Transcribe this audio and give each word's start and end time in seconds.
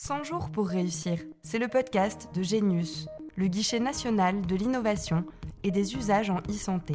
100 0.00 0.22
jours 0.22 0.50
pour 0.50 0.68
réussir, 0.68 1.18
c'est 1.42 1.58
le 1.58 1.66
podcast 1.66 2.28
de 2.32 2.44
Genius, 2.44 3.08
le 3.34 3.48
guichet 3.48 3.80
national 3.80 4.42
de 4.42 4.54
l'innovation 4.54 5.24
et 5.64 5.72
des 5.72 5.96
usages 5.96 6.30
en 6.30 6.38
e-santé. 6.48 6.94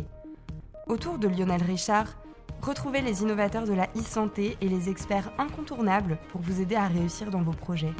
Autour 0.87 1.17
de 1.17 1.27
Lionel 1.27 1.61
Richard, 1.63 2.15
retrouvez 2.61 3.01
les 3.01 3.21
innovateurs 3.21 3.65
de 3.65 3.73
la 3.73 3.89
e-santé 3.97 4.55
et 4.61 4.69
les 4.69 4.89
experts 4.89 5.33
incontournables 5.37 6.17
pour 6.29 6.39
vous 6.39 6.61
aider 6.61 6.75
à 6.75 6.87
réussir 6.87 7.29
dans 7.29 7.41
vos 7.41 7.51
projets. 7.51 7.91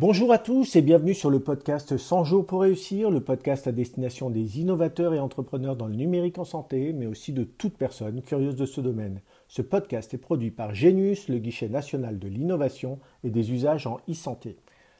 Bonjour 0.00 0.32
à 0.32 0.38
tous 0.38 0.76
et 0.76 0.82
bienvenue 0.82 1.14
sur 1.14 1.28
le 1.28 1.40
podcast 1.40 1.96
100 1.96 2.24
jours 2.24 2.46
pour 2.46 2.60
réussir, 2.60 3.10
le 3.10 3.20
podcast 3.20 3.66
à 3.66 3.72
destination 3.72 4.28
des 4.28 4.60
innovateurs 4.60 5.14
et 5.14 5.18
entrepreneurs 5.18 5.74
dans 5.74 5.88
le 5.88 5.96
numérique 5.96 6.38
en 6.38 6.44
santé, 6.44 6.92
mais 6.92 7.06
aussi 7.06 7.32
de 7.32 7.42
toute 7.42 7.76
personne 7.78 8.22
curieuse 8.22 8.54
de 8.54 8.66
ce 8.66 8.80
domaine. 8.82 9.22
Ce 9.50 9.62
podcast 9.62 10.12
est 10.12 10.18
produit 10.18 10.50
par 10.50 10.74
Genius, 10.74 11.28
le 11.28 11.38
guichet 11.38 11.70
national 11.70 12.18
de 12.18 12.28
l'innovation 12.28 12.98
et 13.24 13.30
des 13.30 13.50
usages 13.50 13.86
en 13.86 13.98
e-santé. 14.06 14.58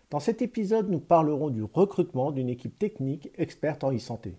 Dans 0.08 0.20
cet 0.20 0.40
épisode, 0.40 0.90
nous 0.90 1.00
parlerons 1.00 1.50
du 1.50 1.62
recrutement 1.62 2.32
d'une 2.32 2.48
équipe 2.48 2.78
technique 2.78 3.28
experte 3.36 3.84
en 3.84 3.92
e-santé. 3.92 4.36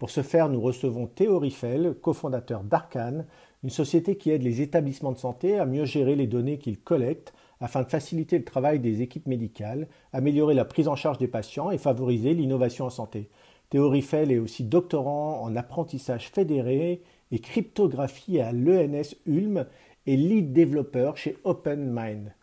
Pour 0.00 0.10
ce 0.10 0.22
faire, 0.22 0.48
nous 0.48 0.60
recevons 0.60 1.06
Théo 1.06 1.38
Riffel, 1.38 1.94
cofondateur 2.02 2.64
d'Arcan, 2.64 3.24
une 3.62 3.70
société 3.70 4.16
qui 4.16 4.30
aide 4.30 4.42
les 4.42 4.62
établissements 4.62 5.12
de 5.12 5.18
santé 5.18 5.60
à 5.60 5.64
mieux 5.64 5.84
gérer 5.84 6.16
les 6.16 6.26
données 6.26 6.58
qu'ils 6.58 6.80
collectent 6.80 7.32
afin 7.60 7.82
de 7.82 7.88
faciliter 7.88 8.36
le 8.36 8.44
travail 8.44 8.80
des 8.80 9.00
équipes 9.00 9.28
médicales, 9.28 9.86
améliorer 10.12 10.54
la 10.54 10.64
prise 10.64 10.88
en 10.88 10.96
charge 10.96 11.18
des 11.18 11.28
patients 11.28 11.70
et 11.70 11.78
favoriser 11.78 12.34
l'innovation 12.34 12.86
en 12.86 12.90
santé. 12.90 13.30
Théo 13.70 13.88
Riffel 13.88 14.32
est 14.32 14.40
aussi 14.40 14.64
doctorant 14.64 15.40
en 15.40 15.54
apprentissage 15.54 16.30
fédéré 16.30 17.00
et 17.32 17.40
cryptographie 17.40 18.38
à 18.38 18.52
l'ENS 18.52 19.16
Ulm 19.26 19.66
et 20.06 20.16
lead 20.16 20.52
développeur 20.52 21.16
chez 21.16 21.38
OpenMind. 21.44 22.34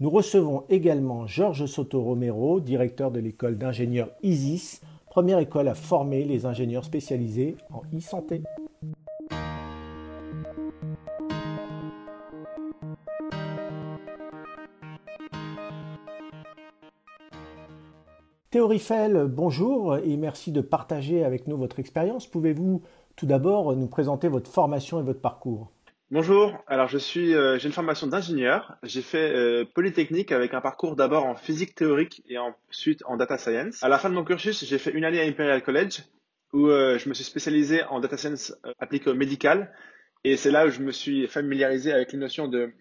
Nous 0.00 0.10
recevons 0.10 0.64
également 0.68 1.26
Georges 1.26 1.66
Soto 1.66 2.00
Romero, 2.00 2.60
directeur 2.60 3.10
de 3.10 3.18
l'école 3.18 3.58
d'ingénieurs 3.58 4.10
ISIS, 4.22 4.80
première 5.06 5.40
école 5.40 5.66
à 5.66 5.74
former 5.74 6.24
les 6.24 6.46
ingénieurs 6.46 6.84
spécialisés 6.84 7.56
en 7.70 7.82
e-santé. 7.96 8.42
Théorie 18.50 18.78
Fell, 18.78 19.26
bonjour 19.28 19.98
et 19.98 20.16
merci 20.16 20.52
de 20.52 20.62
partager 20.62 21.22
avec 21.22 21.48
nous 21.48 21.58
votre 21.58 21.80
expérience. 21.80 22.26
Pouvez-vous 22.26 22.80
tout 23.18 23.26
d'abord 23.26 23.74
nous 23.74 23.88
présenter 23.88 24.28
votre 24.28 24.50
formation 24.50 25.00
et 25.00 25.02
votre 25.02 25.20
parcours 25.20 25.72
Bonjour, 26.10 26.56
alors 26.68 26.88
je 26.88 26.96
suis, 26.96 27.34
euh, 27.34 27.58
j'ai 27.58 27.66
une 27.66 27.74
formation 27.74 28.06
d'ingénieur. 28.06 28.78
J'ai 28.82 29.02
fait 29.02 29.34
euh, 29.34 29.66
Polytechnique 29.74 30.32
avec 30.32 30.54
un 30.54 30.62
parcours 30.62 30.96
d'abord 30.96 31.26
en 31.26 31.34
physique 31.34 31.74
théorique 31.74 32.22
et 32.30 32.38
ensuite 32.38 33.02
en 33.04 33.18
data 33.18 33.36
science. 33.36 33.82
À 33.82 33.90
la 33.90 33.98
fin 33.98 34.08
de 34.08 34.14
mon 34.14 34.24
cursus, 34.24 34.64
j'ai 34.64 34.78
fait 34.78 34.92
une 34.92 35.04
année 35.04 35.20
à 35.20 35.24
Imperial 35.24 35.62
College 35.62 36.04
où 36.54 36.68
euh, 36.68 36.96
je 36.96 37.10
me 37.10 37.14
suis 37.14 37.24
spécialisé 37.24 37.82
en 37.90 38.00
data 38.00 38.16
science 38.16 38.54
appliquée 38.78 39.10
au 39.10 39.14
médical 39.14 39.70
et 40.24 40.38
c'est 40.38 40.50
là 40.50 40.66
où 40.66 40.70
je 40.70 40.80
me 40.80 40.92
suis 40.92 41.26
familiarisé 41.26 41.92
avec 41.92 42.12
les 42.12 42.18
notions 42.18 42.48
de 42.48 42.72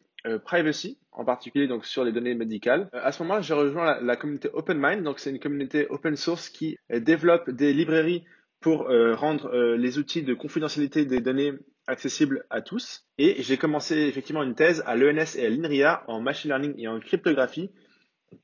privacy, 0.44 0.98
en 1.14 1.24
particulier 1.24 1.68
donc 1.68 1.86
sur 1.86 2.04
les 2.04 2.12
données 2.12 2.36
médicales. 2.36 2.90
À 2.92 3.12
ce 3.12 3.24
moment-là, 3.24 3.42
j'ai 3.42 3.54
rejoint 3.54 4.00
la, 4.02 4.16
communauté 4.18 4.50
OpenMind, 4.54 5.04
donc 5.04 5.20
c'est 5.20 5.30
une 5.30 5.40
communauté 5.40 5.88
open 5.90 6.18
source 6.18 6.50
qui 6.50 6.78
développe 6.90 7.50
des 7.50 7.72
librairies 7.72 8.26
pour 8.60 8.88
rendre 8.88 9.76
les 9.76 9.98
outils 9.98 10.24
de 10.24 10.34
confidentialité 10.34 11.06
des 11.06 11.22
données 11.22 11.54
accessibles 11.88 12.46
à 12.50 12.62
tous. 12.62 13.06
Et 13.18 13.42
j'ai 13.44 13.58
commencé 13.58 13.96
effectivement 13.96 14.44
une 14.44 14.56
thèse 14.56 14.84
à 14.86 14.96
l'ENS 14.96 15.36
et 15.38 15.46
à 15.46 15.50
l'INRIA 15.50 16.04
en 16.08 16.20
machine 16.20 16.50
learning 16.50 16.74
et 16.78 16.88
en 16.88 17.00
cryptographie 17.00 17.72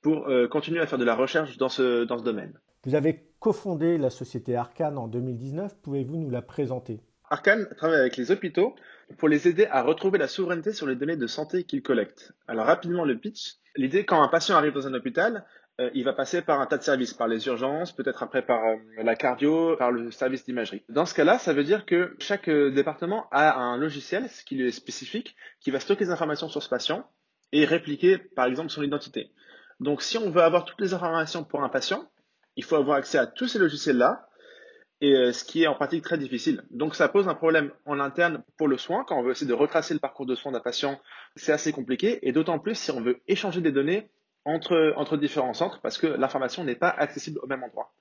pour 0.01 0.29
continuer 0.49 0.79
à 0.79 0.87
faire 0.87 0.99
de 0.99 1.05
la 1.05 1.15
recherche 1.15 1.57
dans 1.57 1.69
ce, 1.69 2.05
dans 2.05 2.17
ce 2.17 2.23
domaine. 2.23 2.53
Vous 2.85 2.95
avez 2.95 3.25
cofondé 3.39 3.97
la 3.97 4.09
société 4.09 4.55
Arcan 4.55 4.95
en 4.95 5.07
2019. 5.07 5.75
Pouvez-vous 5.81 6.17
nous 6.17 6.29
la 6.29 6.41
présenter? 6.41 7.01
Arcan 7.29 7.63
travaille 7.77 7.99
avec 7.99 8.17
les 8.17 8.31
hôpitaux 8.31 8.75
pour 9.17 9.27
les 9.27 9.47
aider 9.47 9.65
à 9.65 9.81
retrouver 9.81 10.19
la 10.19 10.27
souveraineté 10.27 10.71
sur 10.71 10.87
les 10.87 10.95
données 10.95 11.17
de 11.17 11.27
santé 11.27 11.63
qu'ils 11.63 11.81
collectent. 11.81 12.33
Alors 12.47 12.65
rapidement 12.65 13.05
le 13.05 13.17
pitch. 13.17 13.55
L'idée, 13.75 14.05
quand 14.05 14.21
un 14.21 14.27
patient 14.27 14.55
arrive 14.55 14.73
dans 14.73 14.87
un 14.87 14.93
hôpital, 14.93 15.45
euh, 15.81 15.89
il 15.95 16.03
va 16.03 16.13
passer 16.13 16.43
par 16.43 16.61
un 16.61 16.67
tas 16.67 16.77
de 16.77 16.83
services, 16.83 17.15
par 17.15 17.27
les 17.27 17.47
urgences, 17.47 17.91
peut-être 17.93 18.21
après 18.21 18.45
par 18.45 18.63
euh, 18.63 18.77
la 18.97 19.15
cardio, 19.15 19.75
par 19.77 19.91
le 19.91 20.11
service 20.11 20.45
d'imagerie. 20.45 20.83
Dans 20.87 21.07
ce 21.07 21.15
cas-là, 21.15 21.39
ça 21.39 21.53
veut 21.53 21.63
dire 21.63 21.87
que 21.87 22.15
chaque 22.19 22.47
euh, 22.47 22.69
département 22.69 23.27
a 23.31 23.55
un 23.55 23.77
logiciel, 23.77 24.29
ce 24.29 24.43
qui 24.43 24.55
lui 24.55 24.67
est 24.67 24.71
spécifique, 24.71 25.35
qui 25.61 25.71
va 25.71 25.79
stocker 25.79 26.05
les 26.05 26.11
informations 26.11 26.47
sur 26.47 26.61
ce 26.61 26.69
patient 26.69 27.09
et 27.51 27.65
répliquer, 27.65 28.19
par 28.19 28.45
exemple, 28.45 28.69
son 28.69 28.83
identité. 28.83 29.31
Donc, 29.79 30.03
si 30.03 30.19
on 30.19 30.29
veut 30.29 30.43
avoir 30.43 30.65
toutes 30.65 30.79
les 30.79 30.93
informations 30.93 31.43
pour 31.43 31.63
un 31.63 31.69
patient, 31.69 32.07
il 32.55 32.63
faut 32.63 32.75
avoir 32.75 32.97
accès 32.97 33.17
à 33.17 33.25
tous 33.25 33.47
ces 33.47 33.57
logiciels-là 33.57 34.27
et 35.01 35.33
ce 35.33 35.43
qui 35.43 35.63
est 35.63 35.67
en 35.67 35.73
pratique 35.73 36.03
très 36.03 36.17
difficile. 36.17 36.63
Donc 36.69 36.95
ça 36.95 37.09
pose 37.09 37.27
un 37.27 37.33
problème 37.33 37.71
en 37.85 37.99
interne 37.99 38.41
pour 38.57 38.69
le 38.69 38.77
soin. 38.77 39.03
Quand 39.05 39.19
on 39.19 39.23
veut 39.23 39.31
essayer 39.31 39.47
de 39.47 39.53
retracer 39.53 39.93
le 39.93 39.99
parcours 39.99 40.25
de 40.25 40.33
soins 40.33 40.53
d'un 40.53 40.61
patient, 40.61 41.01
c'est 41.35 41.51
assez 41.51 41.73
compliqué. 41.73 42.19
Et 42.25 42.31
d'autant 42.31 42.57
plus 42.57 42.75
si 42.75 42.91
on 42.91 43.01
veut 43.01 43.19
échanger 43.27 43.59
des 43.59 43.73
données 43.73 44.09
entre, 44.45 44.93
entre 44.97 45.17
différents 45.17 45.53
centres 45.53 45.79
parce 45.81 45.97
que 45.97 46.07
l'information 46.07 46.63
n'est 46.63 46.75
pas 46.75 46.89
accessible 46.89 47.39
au 47.41 47.47
même 47.47 47.63
endroit. 47.63 47.93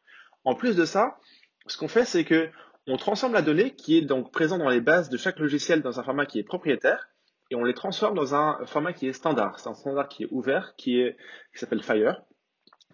En 0.45 0.55
plus 0.55 0.77
de 0.77 0.85
ça, 0.85 1.19
ce 1.67 1.77
qu'on 1.77 1.89
fait, 1.89 2.05
c'est 2.05 2.25
que 2.25 2.51
on 2.89 2.97
transforme 2.97 3.33
la 3.33 3.43
donnée 3.43 3.75
qui 3.75 3.97
est 3.97 4.03
donc 4.03 4.33
présente 4.33 4.59
dans 4.59 4.69
les 4.69 4.81
bases 4.81 5.09
de 5.09 5.17
chaque 5.17 5.39
logiciel 5.39 5.83
dans 5.83 6.01
un 6.01 6.03
format 6.03 6.27
qui 6.27 6.41
est 6.41 6.45
propriétaire 6.45 7.09
et 7.51 7.55
on 7.55 7.65
les 7.65 7.75
transforme 7.75 8.17
dans 8.17 8.35
un 8.35 8.65
format 8.67 8.93
qui 8.93 9.07
est 9.07 9.13
standard. 9.13 9.61
C'est 9.61 9.69
un 9.69 9.75
standard 9.75 10.09
qui 10.09 10.25
est 10.25 10.29
ouvert, 10.31 10.75
qui 10.77 11.01
est 11.01 11.17
qui 11.53 11.61
s'appelle 11.61 11.83
Fire, 11.83 12.23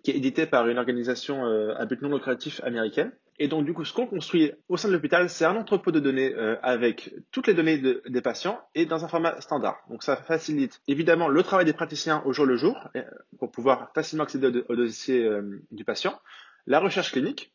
qui 0.02 0.10
est 0.10 0.16
édité 0.16 0.46
par 0.46 0.68
une 0.68 0.78
organisation 0.78 1.46
euh, 1.46 1.74
à 1.76 1.86
but 1.86 2.00
non 2.02 2.08
lucratif 2.14 2.60
américaine 2.64 3.12
et 3.40 3.46
donc, 3.46 3.64
du 3.64 3.72
coup, 3.72 3.84
ce 3.84 3.92
qu'on 3.92 4.06
construit 4.06 4.52
au 4.68 4.76
sein 4.76 4.88
de 4.88 4.94
l'hôpital, 4.94 5.30
c'est 5.30 5.44
un 5.44 5.54
entrepôt 5.54 5.92
de 5.92 6.00
données 6.00 6.34
euh, 6.34 6.56
avec 6.62 7.14
toutes 7.30 7.46
les 7.46 7.54
données 7.54 7.78
des 7.78 8.20
patients 8.20 8.60
et 8.74 8.84
dans 8.84 9.04
un 9.04 9.08
format 9.08 9.40
standard. 9.40 9.78
Donc, 9.88 10.02
ça 10.02 10.16
facilite 10.16 10.80
évidemment 10.88 11.28
le 11.28 11.42
travail 11.44 11.64
des 11.64 11.72
praticiens 11.72 12.22
au 12.24 12.32
jour 12.32 12.46
le 12.46 12.56
jour 12.56 12.76
euh, 12.96 13.02
pour 13.38 13.52
pouvoir 13.52 13.92
facilement 13.94 14.24
accéder 14.24 14.64
au, 14.68 14.76
dossier 14.76 15.24
euh, 15.24 15.62
du 15.70 15.84
patient, 15.84 16.20
la 16.66 16.80
recherche 16.80 17.12
clinique, 17.12 17.52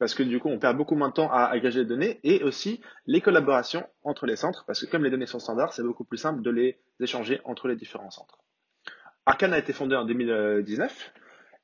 parce 0.00 0.14
que 0.14 0.24
du 0.24 0.40
coup, 0.40 0.48
on 0.48 0.58
perd 0.58 0.76
beaucoup 0.76 0.96
moins 0.96 1.10
de 1.10 1.14
temps 1.14 1.30
à 1.30 1.44
agréger 1.44 1.80
les 1.80 1.86
données, 1.86 2.18
et 2.24 2.42
aussi 2.42 2.80
les 3.06 3.20
collaborations 3.20 3.86
entre 4.02 4.26
les 4.26 4.36
centres, 4.36 4.64
parce 4.66 4.84
que 4.84 4.90
comme 4.90 5.04
les 5.04 5.10
données 5.10 5.26
sont 5.26 5.38
standards, 5.38 5.74
c'est 5.74 5.84
beaucoup 5.84 6.04
plus 6.04 6.18
simple 6.18 6.42
de 6.42 6.50
les 6.50 6.80
échanger 6.98 7.40
entre 7.44 7.68
les 7.68 7.76
différents 7.76 8.10
centres. 8.10 8.38
Arcan 9.26 9.52
a 9.52 9.58
été 9.58 9.72
fondé 9.72 9.94
en 9.94 10.04
2019, 10.06 11.12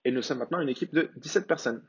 et 0.06 0.12
nous 0.12 0.22
sommes 0.22 0.39
maintenant 0.39 0.61
une 0.61 0.69
équipe 0.69 0.94
de 0.94 1.11
17 1.17 1.49
personnes. 1.49 1.83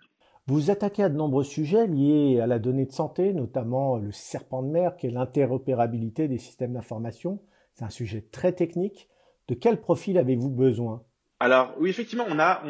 Vous 0.47 0.71
attaquez 0.71 1.03
à 1.03 1.09
de 1.09 1.15
nombreux 1.15 1.43
sujets 1.43 1.85
liés 1.85 2.39
à 2.41 2.47
la 2.47 2.57
donnée 2.57 2.87
de 2.87 2.91
santé, 2.91 3.31
notamment 3.31 3.97
le 3.97 4.11
serpent 4.11 4.63
de 4.63 4.69
mer, 4.69 4.97
qui 4.97 5.05
est 5.05 5.11
l'interopérabilité 5.11 6.27
des 6.27 6.39
systèmes 6.39 6.73
d'information. 6.73 7.39
C'est 7.75 7.85
un 7.85 7.91
sujet 7.91 8.25
très 8.31 8.53
technique. 8.53 9.07
De 9.49 9.53
quel 9.53 9.79
profil 9.79 10.17
avez-vous 10.17 10.49
besoin? 10.49 11.03
Alors 11.39 11.75
oui, 11.79 11.91
effectivement, 11.91 12.25
on 12.27 12.39
a, 12.39 12.63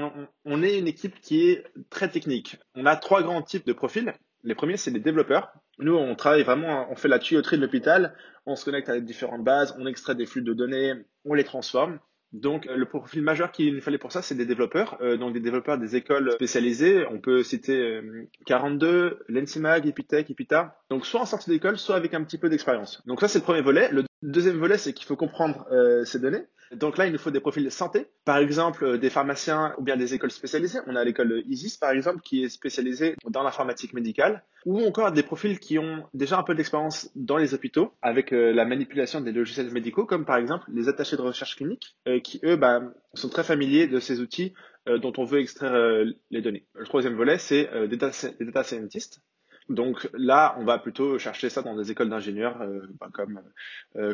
on, 0.43 0.63
est 0.63 0.77
une 0.77 0.87
équipe 0.87 1.21
qui 1.21 1.49
est 1.49 1.63
très 1.89 2.09
technique. 2.09 2.57
On 2.75 2.85
a 2.85 2.97
trois 2.97 3.23
grands 3.23 3.41
types 3.41 3.65
de 3.65 3.73
profils. 3.73 4.13
Les 4.43 4.53
premiers, 4.55 4.75
c'est 4.75 4.91
les 4.91 4.99
développeurs. 4.99 5.53
Nous, 5.79 5.95
on 5.95 6.13
travaille 6.15 6.43
vraiment, 6.43 6.87
on 6.91 6.95
fait 6.95 7.07
la 7.07 7.19
tuyauterie 7.19 7.55
de 7.55 7.61
l'hôpital, 7.61 8.15
on 8.45 8.57
se 8.57 8.65
connecte 8.65 8.89
à 8.89 8.99
différentes 8.99 9.45
bases, 9.45 9.73
on 9.79 9.85
extrait 9.85 10.15
des 10.15 10.25
flux 10.25 10.41
de 10.41 10.53
données, 10.53 10.93
on 11.23 11.35
les 11.35 11.45
transforme. 11.45 11.99
Donc, 12.37 12.65
le 12.65 12.85
profil 12.85 13.21
majeur 13.21 13.51
qu'il 13.51 13.73
nous 13.73 13.81
fallait 13.81 13.97
pour 13.97 14.11
ça, 14.11 14.21
c'est 14.21 14.35
des 14.35 14.45
développeurs, 14.45 14.97
euh, 15.01 15.17
donc 15.17 15.33
des 15.33 15.39
développeurs 15.39 15.77
des 15.77 15.95
écoles 15.95 16.31
spécialisées. 16.33 17.05
On 17.07 17.19
peut 17.19 17.41
citer 17.41 18.01
42, 18.45 18.87
euh, 18.87 19.19
l'Ensimag, 19.27 19.87
Epitech, 19.87 20.29
Epita. 20.29 20.79
Donc, 20.89 21.05
soit 21.05 21.21
en 21.21 21.25
sortie 21.25 21.49
d'école, 21.49 21.77
soit 21.77 21.95
avec 21.95 22.13
un 22.13 22.23
petit 22.23 22.37
peu 22.37 22.49
d'expérience. 22.49 23.01
Donc, 23.07 23.21
ça, 23.21 23.27
c'est 23.27 23.39
le 23.39 23.43
premier 23.43 23.61
volet. 23.61 23.89
Le 23.91 24.03
deuxième 24.21 24.57
volet, 24.57 24.77
c'est 24.77 24.93
qu'il 24.93 25.07
faut 25.07 25.15
comprendre 25.15 25.65
euh, 25.71 26.05
ces 26.05 26.19
données. 26.19 26.43
Donc 26.71 26.97
là, 26.97 27.05
il 27.05 27.13
nous 27.13 27.17
faut 27.17 27.31
des 27.31 27.39
profils 27.39 27.69
santé, 27.71 28.07
par 28.25 28.37
exemple 28.37 28.83
euh, 28.83 28.97
des 28.97 29.09
pharmaciens 29.09 29.73
ou 29.77 29.83
bien 29.83 29.95
des 29.95 30.13
écoles 30.13 30.31
spécialisées. 30.31 30.79
On 30.87 30.95
a 30.95 31.03
l'école 31.03 31.43
ISIS, 31.47 31.77
par 31.77 31.91
exemple, 31.91 32.21
qui 32.21 32.43
est 32.43 32.49
spécialisée 32.49 33.15
dans 33.29 33.43
l'informatique 33.43 33.93
médicale, 33.93 34.43
ou 34.65 34.81
encore 34.81 35.11
des 35.11 35.23
profils 35.23 35.59
qui 35.59 35.79
ont 35.79 36.03
déjà 36.13 36.37
un 36.37 36.43
peu 36.43 36.55
d'expérience 36.55 37.09
dans 37.15 37.37
les 37.37 37.53
hôpitaux 37.53 37.93
avec 38.01 38.33
euh, 38.33 38.51
la 38.51 38.65
manipulation 38.65 39.21
des 39.21 39.31
logiciels 39.31 39.71
médicaux, 39.71 40.05
comme 40.05 40.25
par 40.25 40.37
exemple 40.37 40.65
les 40.73 40.89
attachés 40.89 41.15
de 41.15 41.21
recherche 41.21 41.55
clinique, 41.55 41.95
euh, 42.07 42.19
qui 42.19 42.39
eux 42.43 42.57
bah, 42.57 42.81
sont 43.13 43.29
très 43.29 43.43
familiers 43.43 43.87
de 43.87 43.99
ces 43.99 44.19
outils 44.19 44.53
dont 45.01 45.11
on 45.17 45.25
veut 45.25 45.41
extraire 45.41 46.05
les 46.31 46.41
données. 46.41 46.65
Le 46.73 46.85
troisième 46.85 47.15
volet, 47.15 47.37
c'est 47.37 47.69
des, 47.89 47.97
data 47.97 48.63
scientists. 48.63 49.19
Donc 49.67 50.09
là, 50.13 50.55
on 50.59 50.63
va 50.63 50.79
plutôt 50.79 51.19
chercher 51.19 51.49
ça 51.49 51.61
dans 51.61 51.75
des 51.75 51.91
écoles 51.91 52.09
d'ingénieurs 52.09 52.65
bah, 52.97 53.09
comme, 53.13 53.41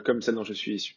comme 0.03 0.23
celle 0.23 0.33
dont 0.33 0.43
je 0.43 0.53
suis 0.53 0.73
issu 0.73 0.95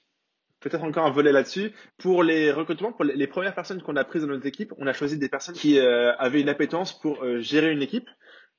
peut-être 0.61 0.85
encore 0.85 1.07
un 1.07 1.11
volet 1.11 1.33
là-dessus. 1.33 1.73
Pour 1.99 2.23
les 2.23 2.51
recrutements, 2.51 2.93
pour 2.93 3.05
les, 3.05 3.27
premières 3.27 3.55
personnes 3.55 3.83
qu'on 3.83 3.97
a 3.97 4.05
prises 4.05 4.23
dans 4.23 4.29
notre 4.29 4.47
équipe, 4.47 4.73
on 4.79 4.87
a 4.87 4.93
choisi 4.93 5.19
des 5.19 5.29
personnes 5.29 5.55
qui 5.55 5.79
euh, 5.79 6.15
avaient 6.17 6.41
une 6.41 6.49
appétence 6.49 6.99
pour 6.99 7.23
euh, 7.25 7.41
gérer 7.41 7.73
une 7.73 7.83
équipe. 7.83 8.09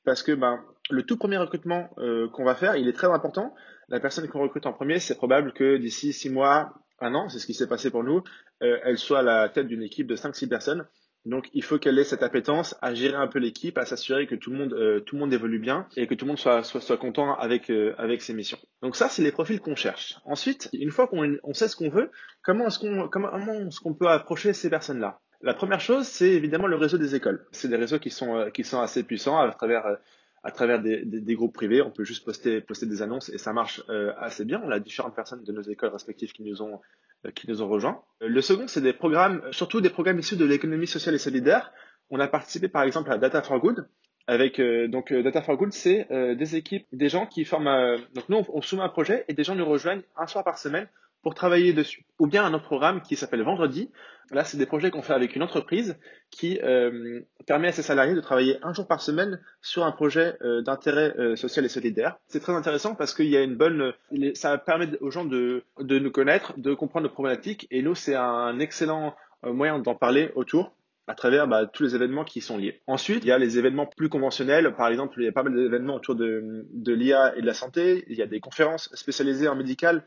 parce 0.06 0.24
que 0.24 0.32
ben, 0.32 0.64
le 0.90 1.04
tout 1.04 1.18
premier 1.18 1.38
recrutement 1.38 1.90
euh, 1.98 2.30
qu'on 2.30 2.46
va 2.46 2.56
faire, 2.56 2.76
il 2.76 2.88
est 2.88 2.94
très 2.94 3.08
important. 3.08 3.54
La 3.90 4.00
personne 4.00 4.28
qu'on 4.28 4.42
recrute 4.42 4.66
en 4.66 4.74
premier, 4.74 5.00
c'est 5.00 5.16
probable 5.16 5.54
que 5.54 5.78
d'ici 5.78 6.14
six 6.14 6.30
mois, 6.30 6.74
un 7.00 7.14
an, 7.14 7.30
c'est 7.30 7.40
ce 7.40 7.46
qui 7.46 7.54
s'est 7.54 7.68
passé 7.68 7.92
pour 7.92 8.04
nous, 8.04 8.24
euh, 8.64 8.80
elle 8.84 8.98
soit 8.98 9.20
à 9.20 9.24
la 9.24 9.50
tête 9.50 9.68
d'une 9.68 9.84
équipe 9.84 10.08
de 10.08 10.16
5-6 10.16 10.48
personnes. 10.48 10.86
Donc, 11.26 11.50
il 11.54 11.64
faut 11.64 11.78
qu'elle 11.78 12.00
ait 12.00 12.06
cette 12.06 12.24
appétence 12.24 12.76
à 12.82 12.94
gérer 12.94 13.16
un 13.16 13.28
peu 13.28 13.40
l'équipe, 13.40 13.78
à 13.78 13.86
s'assurer 13.86 14.28
que 14.28 14.36
tout 14.36 14.50
le 14.50 14.58
monde, 14.58 14.74
euh, 14.74 15.02
tout 15.02 15.16
le 15.16 15.22
monde 15.22 15.34
évolue 15.34 15.60
bien 15.60 15.88
et 15.98 16.08
que 16.08 16.14
tout 16.14 16.26
le 16.26 16.30
monde 16.30 16.40
soit, 16.40 16.98
content 16.98 17.36
avec, 17.36 17.70
euh, 17.70 17.94
avec 17.98 18.22
ses 18.22 18.34
missions. 18.34 18.60
Donc 18.82 18.96
ça, 18.96 19.10
c'est 19.10 19.24
les 19.24 19.32
profils 19.32 19.60
qu'on 19.60 19.76
cherche. 19.76 20.16
Ensuite, 20.26 20.70
une 20.74 20.92
fois 20.92 21.08
qu'on 21.08 21.38
on 21.44 21.54
sait 21.54 21.68
ce 21.68 21.76
qu'on 21.76 21.90
veut, 21.90 22.12
comment 22.44 22.68
est-ce 22.68 22.80
qu'on, 22.80 23.10
comment 23.10 23.30
est-ce 23.36 23.80
qu'on 23.82 23.94
peut 23.94 24.08
approcher 24.08 24.54
ces 24.54 24.70
personnes-là? 24.70 25.20
La 25.42 25.54
première 25.54 25.82
chose, 25.82 26.08
c'est 26.08 26.32
évidemment 26.32 26.68
le 26.68 26.78
réseau 26.78 26.98
des 26.98 27.14
écoles. 27.14 27.46
C'est 27.52 27.68
des 27.68 27.76
réseaux 27.76 28.00
qui 28.00 28.10
sont, 28.10 28.38
euh, 28.38 28.50
qui 28.50 28.64
sont 28.64 28.80
assez 28.80 29.04
puissants 29.04 29.38
à 29.38 29.52
travers 29.52 29.98
à 30.44 30.52
travers 30.52 30.82
des, 30.82 31.36
groupes 31.36 31.54
privés. 31.54 31.82
On 31.82 31.92
peut 31.92 32.04
juste 32.04 32.26
poster, 32.26 32.62
des 32.62 33.02
annonces 33.02 33.30
et 33.30 33.38
ça 33.38 33.54
marche 33.54 33.84
euh, 33.90 34.14
assez 34.18 34.46
bien. 34.46 34.62
On 34.64 34.72
a 34.72 34.80
différentes 34.80 35.16
personnes 35.16 35.44
de 35.44 35.52
nos 35.52 35.62
écoles 35.62 35.90
respectives 35.90 36.32
qui 36.32 36.44
nous 36.44 36.62
ont, 36.62 36.80
euh, 37.26 37.32
qui 37.32 37.50
nous 37.50 37.62
ont 37.62 37.68
rejoints. 37.68 38.02
Euh, 38.22 38.28
le 38.28 38.42
second, 38.42 38.68
c'est 38.68 38.82
des 38.82 38.94
programmes, 38.94 39.42
surtout 39.52 39.82
des 39.82 39.90
programmes 39.90 40.20
issus 40.20 40.38
de 40.38 40.46
l'économie 40.46 40.88
sociale 40.88 41.16
et 41.16 41.20
solidaire. 41.20 41.72
On 42.10 42.20
a 42.20 42.28
participé 42.28 42.68
par 42.68 42.84
exemple 42.84 43.12
à 43.12 43.18
Data 43.18 43.42
for 43.42 43.60
Good. 43.60 43.88
Avec 44.30 44.60
donc 44.90 45.14
Data 45.14 45.42
for 45.42 45.56
Good, 45.56 45.72
c'est 45.72 46.06
des 46.36 46.56
équipes, 46.58 46.86
des 46.92 47.08
gens 47.08 47.28
qui 47.28 47.46
forment. 47.46 47.96
donc 48.14 48.28
nous, 48.28 48.44
on 48.50 48.62
soumet 48.62 48.82
un 48.82 48.90
projet 48.90 49.24
et 49.30 49.34
des 49.34 49.46
gens 49.46 49.56
nous 49.56 49.66
rejoignent 49.66 50.02
un 50.18 50.28
soir 50.28 50.44
par 50.44 50.58
semaine 50.58 50.90
pour 51.22 51.36
travailler 51.36 51.74
dessus. 51.74 52.06
Ou 52.20 52.28
bien 52.28 52.46
un 52.46 52.54
autre 52.54 52.66
programme 52.66 53.02
qui 53.02 53.16
s'appelle 53.16 53.44
Vendredi. 53.44 53.90
Là, 54.32 54.44
c'est 54.44 54.58
des 54.58 54.66
projets 54.66 54.92
qu'on 54.92 55.02
fait 55.02 55.14
avec 55.14 55.36
une 55.36 55.44
entreprise 55.44 55.98
qui 56.32 56.60
euh, 56.62 57.22
permet 57.46 57.70
à 57.70 57.72
ses 57.72 57.82
salariés 57.82 58.14
de 58.14 58.20
travailler 58.20 58.58
un 58.62 58.74
jour 58.74 58.86
par 58.86 59.02
semaine 59.02 59.40
sur 59.62 59.86
un 59.86 59.92
projet 59.92 60.36
euh, 60.42 60.62
d'intérêt 60.62 61.14
euh, 61.18 61.36
social 61.38 61.64
et 61.66 61.70
solidaire. 61.70 62.18
C'est 62.28 62.42
très 62.42 62.54
intéressant 62.54 62.94
parce 62.94 63.14
qu'il 63.14 63.28
y 63.28 63.38
a 63.38 63.42
une 63.42 63.56
bonne, 63.56 63.94
ça 64.34 64.58
permet 64.58 64.90
aux 65.00 65.12
gens 65.12 65.24
de, 65.24 65.64
de 65.80 66.00
nous 66.00 66.12
connaître, 66.12 66.54
de 66.58 66.74
comprendre 66.74 67.08
nos 67.08 67.14
problématiques. 67.14 67.68
Et 67.72 67.82
nous, 67.82 67.96
c'est 67.96 68.16
un 68.16 68.60
excellent 68.60 69.16
moyen 69.44 69.80
d'en 69.80 69.96
parler 69.96 70.32
autour 70.36 70.74
à 71.08 71.16
travers 71.16 71.48
bah, 71.48 71.66
tous 71.66 71.84
les 71.84 71.96
événements 71.96 72.26
qui 72.26 72.42
sont 72.42 72.58
liés. 72.58 72.82
Ensuite, 72.86 73.24
il 73.24 73.28
y 73.28 73.32
a 73.32 73.38
les 73.38 73.58
événements 73.58 73.86
plus 73.86 74.10
conventionnels. 74.10 74.76
Par 74.76 74.90
exemple, 74.90 75.22
il 75.22 75.26
y 75.26 75.30
a 75.30 75.32
pas 75.32 75.44
mal 75.44 75.56
d'événements 75.56 75.96
autour 75.96 76.16
de, 76.16 76.66
de 76.74 76.94
l'IA 76.94 77.36
et 77.38 77.42
de 77.42 77.46
la 77.46 77.54
santé. 77.54 78.04
Il 78.10 78.18
y 78.18 78.22
a 78.22 78.28
des 78.28 78.42
conférences 78.42 78.90
spécialisées 78.94 79.48
en 79.48 79.56
médical 79.56 80.04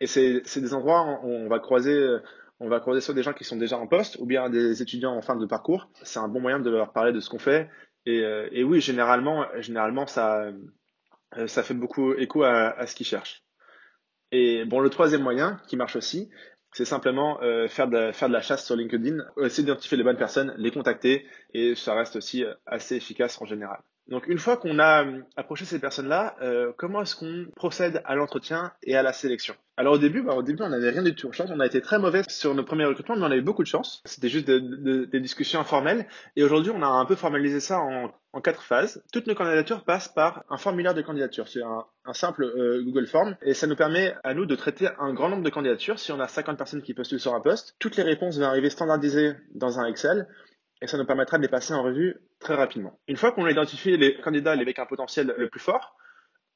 et 0.00 0.06
c'est 0.06 0.60
des 0.60 0.74
endroits 0.74 1.20
où 1.22 1.28
on 1.28 1.48
va 1.48 1.58
croiser 1.58 2.18
on 2.60 2.68
va 2.68 2.78
croiser 2.78 3.00
soit 3.00 3.14
des 3.14 3.22
gens 3.22 3.32
qui 3.32 3.44
sont 3.44 3.56
déjà 3.56 3.78
en 3.78 3.86
poste 3.86 4.16
ou 4.20 4.26
bien 4.26 4.50
des 4.50 4.82
étudiants 4.82 5.16
en 5.16 5.22
fin 5.22 5.34
de 5.34 5.46
parcours. 5.46 5.90
C'est 6.02 6.18
un 6.18 6.28
bon 6.28 6.40
moyen 6.40 6.60
de 6.60 6.70
leur 6.70 6.92
parler 6.92 7.12
de 7.12 7.20
ce 7.20 7.30
qu'on 7.30 7.38
fait. 7.38 7.70
Et, 8.04 8.22
euh, 8.22 8.48
et, 8.52 8.62
oui, 8.64 8.80
généralement, 8.80 9.46
généralement 9.58 10.06
ça, 10.06 10.50
euh, 11.36 11.46
ça 11.46 11.62
fait 11.62 11.74
beaucoup 11.74 12.12
écho 12.12 12.42
à, 12.42 12.68
à 12.78 12.86
ce 12.86 12.94
qu'ils 12.94 13.06
cherchent. 13.06 13.42
Et 14.30 14.64
bon, 14.66 14.80
le 14.80 14.90
troisième 14.90 15.22
moyen 15.22 15.60
qui 15.66 15.76
marche 15.76 15.96
aussi, 15.96 16.30
c'est 16.72 16.84
simplement 16.84 17.42
euh, 17.42 17.66
faire, 17.66 17.88
de, 17.88 18.12
faire 18.12 18.28
de 18.28 18.34
la 18.34 18.42
chasse 18.42 18.64
sur 18.64 18.76
LinkedIn, 18.76 19.16
essayer 19.42 19.64
d'identifier 19.64 19.96
les 19.96 20.04
bonnes 20.04 20.18
personnes, 20.18 20.54
les 20.56 20.70
contacter, 20.70 21.26
et 21.54 21.74
ça 21.74 21.94
reste 21.94 22.16
aussi 22.16 22.44
assez 22.66 22.94
efficace 22.94 23.40
en 23.40 23.46
général. 23.46 23.80
Donc 24.10 24.26
une 24.26 24.38
fois 24.38 24.56
qu'on 24.56 24.80
a 24.80 25.04
euh, 25.04 25.22
approché 25.36 25.64
ces 25.64 25.78
personnes-là, 25.78 26.36
euh, 26.42 26.72
comment 26.76 27.02
est-ce 27.02 27.14
qu'on 27.14 27.46
procède 27.54 28.02
à 28.04 28.16
l'entretien 28.16 28.72
et 28.82 28.96
à 28.96 29.02
la 29.02 29.12
sélection? 29.12 29.54
Alors 29.76 29.94
au 29.94 29.98
début, 29.98 30.22
bah, 30.22 30.34
au 30.34 30.42
début 30.42 30.62
on 30.64 30.68
n'avait 30.68 30.90
rien 30.90 31.02
du 31.02 31.14
tout. 31.14 31.30
Je 31.32 31.42
on 31.44 31.60
a 31.60 31.66
été 31.66 31.80
très 31.80 31.98
mauvais 32.00 32.22
sur 32.28 32.52
nos 32.54 32.64
premiers 32.64 32.84
recrutements, 32.84 33.16
mais 33.16 33.22
on 33.22 33.30
a 33.30 33.36
eu 33.36 33.40
beaucoup 33.40 33.62
de 33.62 33.68
chance. 33.68 34.02
C'était 34.04 34.28
juste 34.28 34.50
des 34.50 35.20
discussions 35.20 35.60
informelles. 35.60 36.06
Et 36.34 36.42
aujourd'hui, 36.42 36.72
on 36.74 36.82
a 36.82 36.86
un 36.86 37.06
peu 37.06 37.14
formalisé 37.14 37.60
ça 37.60 37.78
en, 37.78 38.12
quatre 38.42 38.62
phases. 38.62 39.02
Toutes 39.12 39.26
nos 39.26 39.34
candidatures 39.34 39.84
passent 39.84 40.08
par 40.08 40.44
un 40.50 40.56
formulaire 40.56 40.94
de 40.94 41.02
candidature. 41.02 41.48
C'est 41.48 41.62
un, 41.62 42.12
simple 42.12 42.44
euh, 42.44 42.82
Google 42.84 43.06
Form 43.06 43.36
et 43.42 43.54
ça 43.54 43.68
nous 43.68 43.76
permet 43.76 44.14
à 44.24 44.34
nous 44.34 44.44
de 44.44 44.56
traiter 44.56 44.88
un 44.98 45.14
grand 45.14 45.28
nombre 45.28 45.44
de 45.44 45.50
candidatures. 45.50 46.00
Si 46.00 46.10
on 46.10 46.18
a 46.18 46.26
50 46.26 46.58
personnes 46.58 46.82
qui 46.82 46.94
postulent 46.94 47.20
sur 47.20 47.34
un 47.34 47.40
poste, 47.40 47.76
toutes 47.78 47.96
les 47.96 48.02
réponses 48.02 48.38
vont 48.38 48.46
arriver 48.46 48.70
standardisées 48.70 49.34
dans 49.54 49.78
un 49.78 49.86
Excel 49.86 50.26
et 50.82 50.86
ça 50.86 50.98
nous 50.98 51.06
permettra 51.06 51.36
de 51.36 51.42
les 51.42 51.48
passer 51.48 51.74
en 51.74 51.82
revue 51.82 52.16
très 52.40 52.54
rapidement. 52.54 52.98
Une 53.06 53.16
fois 53.16 53.32
qu'on 53.32 53.44
a 53.44 53.50
identifié 53.50 53.96
les 53.96 54.16
candidats 54.16 54.52
avec 54.52 54.78
un 54.78 54.86
potentiel 54.86 55.34
le 55.36 55.48
plus 55.48 55.60
fort, 55.60 55.96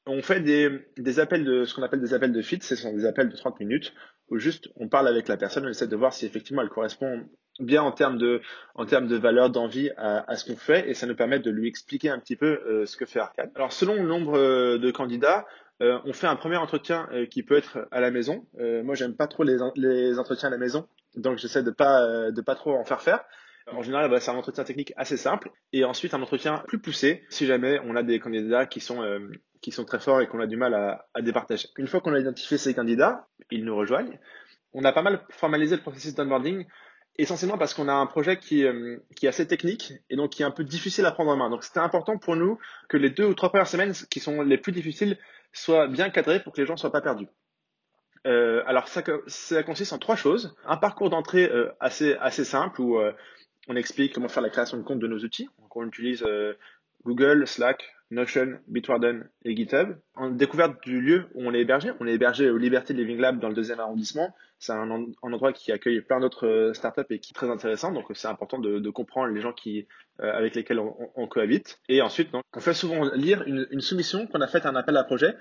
on 0.07 0.21
fait 0.21 0.39
des, 0.39 1.19
appels 1.19 1.43
de 1.43 1.65
ce 1.65 1.73
qu'on 1.73 1.83
appelle 1.83 2.01
des 2.01 2.13
appels 2.13 2.31
de 2.31 2.41
fit, 2.41 2.59
ce 2.61 2.75
sont 2.75 2.93
des 2.93 3.05
appels 3.05 3.29
de 3.29 3.35
30 3.35 3.59
minutes 3.59 3.93
où 4.29 4.37
juste 4.37 4.69
on 4.75 4.87
parle 4.87 5.07
avec 5.07 5.27
la 5.27 5.37
personne, 5.37 5.65
on 5.65 5.69
essaie 5.69 5.87
de 5.87 5.95
voir 5.95 6.13
si 6.13 6.25
effectivement 6.25 6.61
elle 6.61 6.69
correspond 6.69 7.27
bien 7.59 7.81
en 7.81 7.91
termes 7.91 8.17
de 8.17 8.41
en 8.75 8.85
termes 8.85 9.07
de 9.07 9.15
valeur, 9.15 9.49
d'envie 9.49 9.91
à, 9.97 10.29
à, 10.29 10.35
ce 10.35 10.45
qu'on 10.45 10.57
fait 10.57 10.89
et 10.89 10.93
ça 10.93 11.07
nous 11.07 11.15
permet 11.15 11.39
de 11.39 11.49
lui 11.49 11.67
expliquer 11.67 12.09
un 12.09 12.19
petit 12.19 12.35
peu 12.35 12.59
euh, 12.67 12.85
ce 12.85 12.97
que 12.97 13.05
fait 13.05 13.19
Arcade. 13.19 13.51
Alors 13.55 13.71
selon 13.71 13.95
le 13.95 14.07
nombre 14.07 14.37
euh, 14.37 14.77
de 14.77 14.91
candidats, 14.91 15.45
euh, 15.81 15.99
on 16.05 16.13
fait 16.13 16.27
un 16.27 16.35
premier 16.35 16.57
entretien 16.57 17.09
qui 17.29 17.43
peut 17.43 17.57
être 17.57 17.87
à 17.91 17.99
la 17.99 18.11
maison. 18.11 18.45
moi 18.83 18.95
j'aime 18.95 19.15
pas 19.15 19.27
trop 19.27 19.43
les, 19.43 19.57
les 19.75 20.19
entretiens 20.19 20.49
à 20.49 20.51
la 20.51 20.57
maison, 20.57 20.87
donc 21.15 21.37
j'essaie 21.37 21.63
de 21.63 21.71
pas 21.71 22.31
de 22.31 22.41
pas 22.41 22.55
trop 22.55 22.75
en 22.75 22.83
faire 22.85 23.01
faire. 23.01 23.23
En 23.71 23.81
général, 23.81 24.09
bah, 24.09 24.19
c'est 24.19 24.31
un 24.31 24.35
entretien 24.35 24.63
technique 24.63 24.93
assez 24.95 25.17
simple 25.17 25.49
et 25.73 25.85
ensuite 25.85 26.13
un 26.13 26.21
entretien 26.21 26.63
plus 26.67 26.79
poussé 26.79 27.23
si 27.29 27.47
jamais 27.47 27.79
on 27.85 27.95
a 27.95 28.03
des 28.03 28.19
candidats 28.19 28.65
qui 28.67 28.79
sont, 28.79 29.01
euh, 29.01 29.31
qui 29.61 29.71
sont 29.71 29.85
très 29.85 29.99
forts 29.99 30.21
et 30.21 30.27
qu'on 30.27 30.39
a 30.39 30.45
du 30.45 30.55
mal 30.55 30.73
à, 30.75 31.07
à 31.15 31.21
départager. 31.21 31.67
Une 31.77 31.87
fois 31.87 31.99
qu'on 31.99 32.13
a 32.13 32.19
identifié 32.19 32.57
ces 32.57 32.75
candidats, 32.75 33.27
ils 33.49 33.65
nous 33.65 33.75
rejoignent. 33.75 34.19
On 34.73 34.83
a 34.83 34.91
pas 34.91 35.01
mal 35.01 35.25
formalisé 35.31 35.75
le 35.75 35.81
processus 35.81 36.13
d'onboarding 36.13 36.65
essentiellement 37.17 37.57
parce 37.57 37.73
qu'on 37.73 37.87
a 37.87 37.93
un 37.93 38.05
projet 38.05 38.37
qui, 38.37 38.65
euh, 38.65 38.97
qui 39.15 39.25
est 39.25 39.29
assez 39.29 39.47
technique 39.47 39.93
et 40.09 40.15
donc 40.15 40.31
qui 40.31 40.43
est 40.43 40.45
un 40.45 40.51
peu 40.51 40.63
difficile 40.63 41.05
à 41.05 41.11
prendre 41.11 41.31
en 41.31 41.37
main. 41.37 41.49
Donc 41.49 41.63
c'était 41.63 41.79
important 41.79 42.19
pour 42.19 42.35
nous 42.35 42.59
que 42.87 42.97
les 42.97 43.09
deux 43.09 43.25
ou 43.25 43.33
trois 43.33 43.49
premières 43.49 43.67
semaines 43.67 43.93
qui 44.11 44.19
sont 44.19 44.43
les 44.43 44.57
plus 44.59 44.73
difficiles 44.73 45.17
soient 45.53 45.87
bien 45.87 46.09
cadrées 46.11 46.43
pour 46.43 46.53
que 46.53 46.61
les 46.61 46.67
gens 46.67 46.77
soient 46.77 46.91
pas 46.91 47.01
perdus. 47.01 47.27
Euh, 48.25 48.63
alors 48.65 48.87
ça, 48.87 49.03
ça, 49.27 49.63
consiste 49.63 49.93
en 49.93 49.99
trois 49.99 50.15
choses. 50.15 50.55
Un 50.65 50.77
parcours 50.77 51.09
d'entrée 51.09 51.49
euh, 51.49 51.71
assez, 51.79 52.15
assez 52.15 52.43
simple 52.43 52.81
où 52.81 52.97
euh, 52.97 53.13
on 53.67 53.75
explique 53.75 54.13
comment 54.13 54.27
faire 54.27 54.43
la 54.43 54.49
création 54.49 54.77
de 54.77 54.83
compte 54.83 54.99
de 54.99 55.07
nos 55.07 55.19
outils. 55.19 55.47
Donc, 55.59 55.75
on 55.75 55.85
utilise 55.85 56.23
euh, 56.23 56.53
Google, 57.05 57.47
Slack, 57.47 57.95
Notion, 58.11 58.59
Bitwarden 58.67 59.27
et 59.43 59.55
GitHub. 59.55 59.95
En 60.15 60.29
découverte 60.29 60.83
du 60.83 61.01
lieu 61.01 61.25
où 61.33 61.47
on 61.47 61.53
est 61.53 61.61
hébergé, 61.61 61.91
on 61.99 62.07
est 62.07 62.13
hébergé 62.13 62.49
au 62.49 62.57
Liberty 62.57 62.93
Living 62.93 63.19
Lab 63.19 63.39
dans 63.39 63.49
le 63.49 63.55
deuxième 63.55 63.79
arrondissement. 63.79 64.33
C'est 64.59 64.73
un, 64.73 64.89
endroit 65.21 65.53
qui 65.53 65.71
accueille 65.71 66.01
plein 66.01 66.19
d'autres 66.19 66.47
euh, 66.47 66.73
startups 66.73 67.01
et 67.09 67.19
qui 67.19 67.31
est 67.31 67.35
très 67.35 67.49
intéressant. 67.49 67.91
Donc 67.91 68.05
c'est 68.13 68.27
important 68.27 68.59
de, 68.59 68.89
comprendre 68.89 69.33
les 69.33 69.41
gens 69.41 69.53
qui, 69.53 69.87
euh, 70.21 70.31
avec 70.31 70.55
lesquels 70.55 70.79
on, 70.79 71.27
cohabite. 71.27 71.79
Et 71.89 72.01
ensuite, 72.01 72.29
on 72.33 72.59
fait 72.59 72.73
souvent 72.73 73.11
lire 73.15 73.43
une, 73.47 73.67
une 73.71 73.81
soumission 73.81 74.27
qu'on 74.27 74.41
a 74.41 74.47
faite 74.47 74.65
à 74.65 74.69
un 74.69 74.75
appel 74.75 74.95
à 74.97 75.03
projet 75.03 75.35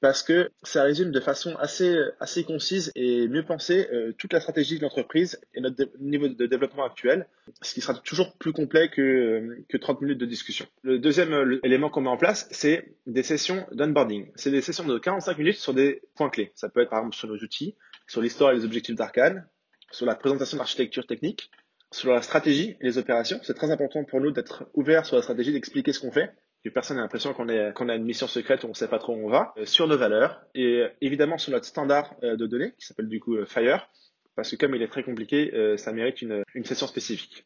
parce 0.00 0.22
que 0.22 0.50
ça 0.62 0.84
résume 0.84 1.10
de 1.10 1.20
façon 1.20 1.56
assez, 1.56 1.96
assez 2.20 2.44
concise 2.44 2.92
et 2.94 3.26
mieux 3.28 3.44
pensée 3.44 3.88
euh, 3.92 4.12
toute 4.16 4.32
la 4.32 4.40
stratégie 4.40 4.78
de 4.78 4.82
l'entreprise 4.82 5.40
et 5.54 5.60
notre 5.60 5.88
niveau 5.98 6.28
de 6.28 6.46
développement 6.46 6.84
actuel, 6.84 7.26
ce 7.62 7.74
qui 7.74 7.80
sera 7.80 7.94
toujours 7.94 8.36
plus 8.36 8.52
complet 8.52 8.90
que, 8.90 9.64
que 9.68 9.76
30 9.76 10.00
minutes 10.02 10.18
de 10.18 10.26
discussion. 10.26 10.66
Le 10.82 10.98
deuxième 10.98 11.32
euh, 11.32 11.60
élément 11.64 11.90
qu'on 11.90 12.02
met 12.02 12.08
en 12.08 12.16
place, 12.16 12.48
c'est 12.50 12.94
des 13.06 13.22
sessions 13.22 13.66
d'onboarding. 13.72 14.30
C'est 14.36 14.50
des 14.50 14.62
sessions 14.62 14.86
de 14.86 14.98
45 14.98 15.36
minutes 15.38 15.58
sur 15.58 15.74
des 15.74 16.02
points 16.14 16.30
clés. 16.30 16.52
Ça 16.54 16.68
peut 16.68 16.80
être 16.80 16.90
par 16.90 17.00
exemple 17.00 17.16
sur 17.16 17.28
nos 17.28 17.38
outils, 17.38 17.74
sur 18.06 18.20
l'histoire 18.20 18.52
et 18.52 18.56
les 18.56 18.64
objectifs 18.64 18.94
d'Arcane, 18.94 19.48
sur 19.90 20.06
la 20.06 20.14
présentation 20.14 20.58
d'architecture 20.58 21.06
technique, 21.06 21.50
sur 21.90 22.12
la 22.12 22.22
stratégie 22.22 22.76
et 22.80 22.84
les 22.84 22.98
opérations. 22.98 23.40
C'est 23.42 23.54
très 23.54 23.70
important 23.70 24.04
pour 24.04 24.20
nous 24.20 24.30
d'être 24.30 24.68
ouvert 24.74 25.06
sur 25.06 25.16
la 25.16 25.22
stratégie, 25.22 25.52
d'expliquer 25.52 25.92
ce 25.92 26.00
qu'on 26.00 26.12
fait 26.12 26.30
que 26.68 26.74
personne 26.74 26.96
n'a 26.96 27.02
l'impression 27.02 27.34
qu'on 27.34 27.48
a 27.48 27.94
une 27.94 28.04
mission 28.04 28.26
secrète 28.26 28.64
où 28.64 28.66
on 28.66 28.70
ne 28.70 28.74
sait 28.74 28.88
pas 28.88 28.98
trop 28.98 29.14
où 29.14 29.26
on 29.26 29.28
va, 29.28 29.52
euh, 29.56 29.64
sur 29.64 29.86
nos 29.86 29.96
valeurs 29.96 30.40
et 30.54 30.82
euh, 30.82 30.88
évidemment 31.00 31.38
sur 31.38 31.52
notre 31.52 31.66
standard 31.66 32.14
euh, 32.22 32.36
de 32.36 32.46
données 32.46 32.72
qui 32.78 32.86
s'appelle 32.86 33.08
du 33.08 33.20
coup 33.20 33.36
Fire, 33.46 33.88
parce 34.36 34.50
que 34.50 34.56
comme 34.56 34.74
il 34.74 34.82
est 34.82 34.88
très 34.88 35.02
compliqué, 35.02 35.52
ça 35.78 35.92
mérite 35.92 36.22
une, 36.22 36.44
une 36.54 36.64
session 36.64 36.86
spécifique. 36.86 37.44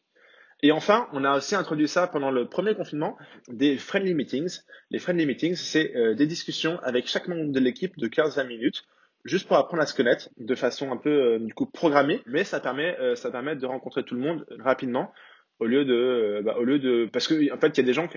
Et 0.62 0.72
enfin, 0.72 1.08
on 1.14 1.24
a 1.24 1.34
aussi 1.34 1.54
introduit 1.54 1.88
ça 1.88 2.06
pendant 2.06 2.30
le 2.30 2.50
premier 2.50 2.74
confinement, 2.74 3.16
des 3.48 3.78
friendly 3.78 4.12
meetings. 4.12 4.58
Les 4.90 4.98
friendly 4.98 5.24
meetings, 5.24 5.54
c'est 5.54 5.90
des 6.14 6.26
discussions 6.26 6.78
avec 6.80 7.06
chaque 7.06 7.28
membre 7.28 7.50
de 7.50 7.60
l'équipe 7.60 7.96
de 7.96 8.08
15-20 8.08 8.46
minutes, 8.46 8.84
juste 9.24 9.48
pour 9.48 9.56
apprendre 9.56 9.82
à 9.82 9.86
se 9.86 9.94
connaître 9.94 10.28
de 10.36 10.54
façon 10.54 10.92
un 10.92 10.98
peu 10.98 11.38
du 11.38 11.54
coup 11.54 11.64
programmée, 11.64 12.20
mais 12.26 12.44
ça 12.44 12.60
permet 12.60 12.94
ça 13.16 13.30
permet 13.30 13.56
de 13.56 13.64
rencontrer 13.64 14.04
tout 14.04 14.14
le 14.14 14.20
monde 14.20 14.44
rapidement 14.58 15.14
au 15.62 15.66
lieu 15.66 15.84
de 15.84 16.42
bah, 16.44 16.56
au 16.58 16.64
lieu 16.64 16.78
de 16.78 17.08
parce 17.12 17.28
que 17.28 17.52
en 17.52 17.58
fait 17.58 17.68
il 17.68 17.80
y 17.80 17.84
a 17.84 17.86
des 17.86 17.92
gens 17.92 18.08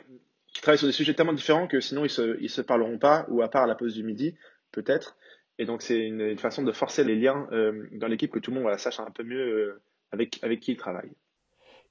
travaillent 0.66 0.80
sur 0.80 0.88
des 0.88 0.94
sujets 0.94 1.14
tellement 1.14 1.34
différents 1.34 1.68
que 1.68 1.80
sinon 1.80 2.04
ils 2.04 2.10
se, 2.10 2.38
ils 2.42 2.50
se 2.50 2.62
parleront 2.62 2.98
pas, 2.98 3.26
ou 3.30 3.42
à 3.42 3.50
part 3.50 3.64
à 3.64 3.68
la 3.68 3.76
pause 3.76 3.94
du 3.94 4.04
midi, 4.04 4.36
peut-être. 4.72 5.16
Et 5.60 5.66
donc 5.66 5.82
c'est 5.82 6.00
une, 6.00 6.38
façon 6.38 6.64
de 6.64 6.72
forcer 6.72 7.04
les 7.04 7.16
liens 7.16 7.48
euh, 7.52 7.88
dans 7.94 8.08
l'équipe 8.08 8.32
que 8.32 8.40
tout 8.40 8.52
le 8.52 8.60
monde 8.60 8.78
sache 8.78 9.00
un 9.00 9.12
peu 9.12 9.24
mieux 9.24 9.40
euh, 9.40 9.82
avec, 10.12 10.40
avec 10.44 10.60
qui 10.60 10.72
il 10.72 10.78
travaille. 10.78 11.12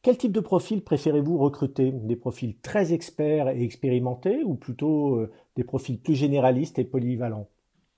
Quel 0.02 0.18
type 0.18 0.32
de 0.32 0.40
profil 0.40 0.82
préférez-vous 0.82 1.38
recruter? 1.38 1.92
Des 1.92 2.16
profils 2.16 2.58
très 2.60 2.92
experts 2.92 3.48
et 3.48 3.62
expérimentés 3.62 4.42
ou 4.44 4.54
plutôt 4.54 5.16
euh, 5.16 5.32
des 5.56 5.64
profils 5.64 5.98
plus 5.98 6.14
généralistes 6.14 6.78
et 6.78 6.84
polyvalents? 6.84 7.48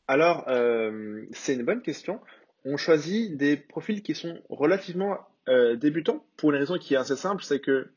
Alors, 0.08 0.44
c'est 1.32 1.54
une 1.54 1.64
bonne 1.64 1.82
question. 1.82 2.20
On 2.64 2.76
choisit 2.76 3.36
des 3.36 3.56
profils 3.56 4.02
qui 4.04 4.14
sont 4.14 4.38
relativement 4.48 5.18
débutants 5.80 6.24
pour 6.36 6.52
une 6.52 6.58
raison 6.58 6.78
qui 6.78 6.94
est 6.94 6.96
assez 6.96 7.16
simple, 7.16 7.42
c'est 7.42 7.58
que 7.58 7.90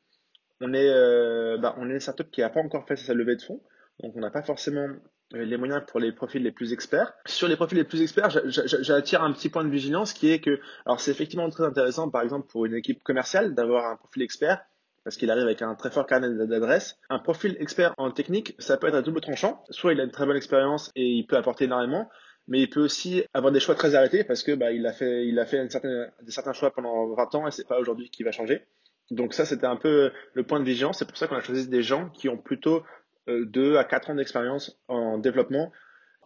on 0.61 0.73
est, 0.73 0.89
euh, 0.89 1.57
bah, 1.57 1.75
on 1.77 1.89
est 1.89 1.93
une 1.93 1.99
startup 1.99 2.29
qui 2.31 2.41
n'a 2.41 2.49
pas 2.49 2.61
encore 2.61 2.87
fait 2.87 2.95
sa 2.95 3.13
levée 3.13 3.35
de 3.35 3.41
fonds, 3.41 3.61
donc 4.01 4.13
on 4.15 4.19
n'a 4.19 4.31
pas 4.31 4.41
forcément 4.41 4.87
euh, 5.33 5.43
les 5.45 5.57
moyens 5.57 5.83
pour 5.87 5.99
les 5.99 6.11
profils 6.11 6.41
les 6.41 6.51
plus 6.51 6.73
experts. 6.73 7.13
Sur 7.25 7.47
les 7.47 7.55
profils 7.55 7.77
les 7.77 7.83
plus 7.83 8.01
experts, 8.01 8.29
j'attire 8.29 9.23
un 9.23 9.31
petit 9.31 9.49
point 9.49 9.63
de 9.63 9.69
vigilance 9.69 10.13
qui 10.13 10.31
est 10.31 10.39
que, 10.39 10.59
alors 10.85 10.99
c'est 10.99 11.11
effectivement 11.11 11.49
très 11.49 11.63
intéressant, 11.63 12.09
par 12.09 12.21
exemple, 12.21 12.47
pour 12.47 12.65
une 12.65 12.75
équipe 12.75 13.03
commerciale 13.03 13.55
d'avoir 13.55 13.85
un 13.85 13.95
profil 13.95 14.23
expert, 14.23 14.61
parce 15.03 15.17
qu'il 15.17 15.31
arrive 15.31 15.43
avec 15.43 15.61
un 15.61 15.75
très 15.75 15.89
fort 15.89 16.05
carnet 16.05 16.29
d'adresses. 16.45 16.97
Un 17.09 17.19
profil 17.19 17.57
expert 17.59 17.93
en 17.97 18.11
technique, 18.11 18.55
ça 18.59 18.77
peut 18.77 18.87
être 18.87 18.95
un 18.95 19.01
double 19.01 19.21
tranchant. 19.21 19.63
Soit 19.69 19.93
il 19.93 20.01
a 20.01 20.03
une 20.03 20.11
très 20.11 20.25
bonne 20.25 20.37
expérience 20.37 20.91
et 20.95 21.05
il 21.05 21.25
peut 21.25 21.37
apporter 21.37 21.65
énormément, 21.65 22.09
mais 22.47 22.61
il 22.61 22.69
peut 22.69 22.81
aussi 22.81 23.23
avoir 23.33 23.51
des 23.51 23.59
choix 23.59 23.75
très 23.75 23.95
arrêtés 23.95 24.23
parce 24.23 24.43
que 24.43 24.51
bah, 24.51 24.71
il 24.71 24.85
a 24.85 24.93
fait, 24.93 25.25
il 25.25 25.39
a 25.39 25.45
fait 25.45 25.57
une 25.57 25.69
certaine, 25.69 26.11
certains 26.27 26.53
choix 26.53 26.71
pendant 26.71 27.13
20 27.15 27.35
ans 27.35 27.47
et 27.47 27.51
c'est 27.51 27.67
pas 27.67 27.79
aujourd'hui 27.79 28.09
qu'il 28.09 28.25
va 28.25 28.31
changer. 28.31 28.65
Donc 29.11 29.33
ça, 29.33 29.45
c'était 29.45 29.67
un 29.67 29.75
peu 29.75 30.11
le 30.33 30.43
point 30.43 30.59
de 30.59 30.65
vigilance. 30.65 30.99
C'est 30.99 31.07
pour 31.07 31.17
ça 31.17 31.27
qu'on 31.27 31.35
a 31.35 31.41
choisi 31.41 31.67
des 31.67 31.83
gens 31.83 32.09
qui 32.09 32.29
ont 32.29 32.37
plutôt 32.37 32.83
2 33.27 33.73
euh, 33.73 33.79
à 33.79 33.83
4 33.83 34.11
ans 34.11 34.15
d'expérience 34.15 34.79
en 34.87 35.17
développement, 35.17 35.71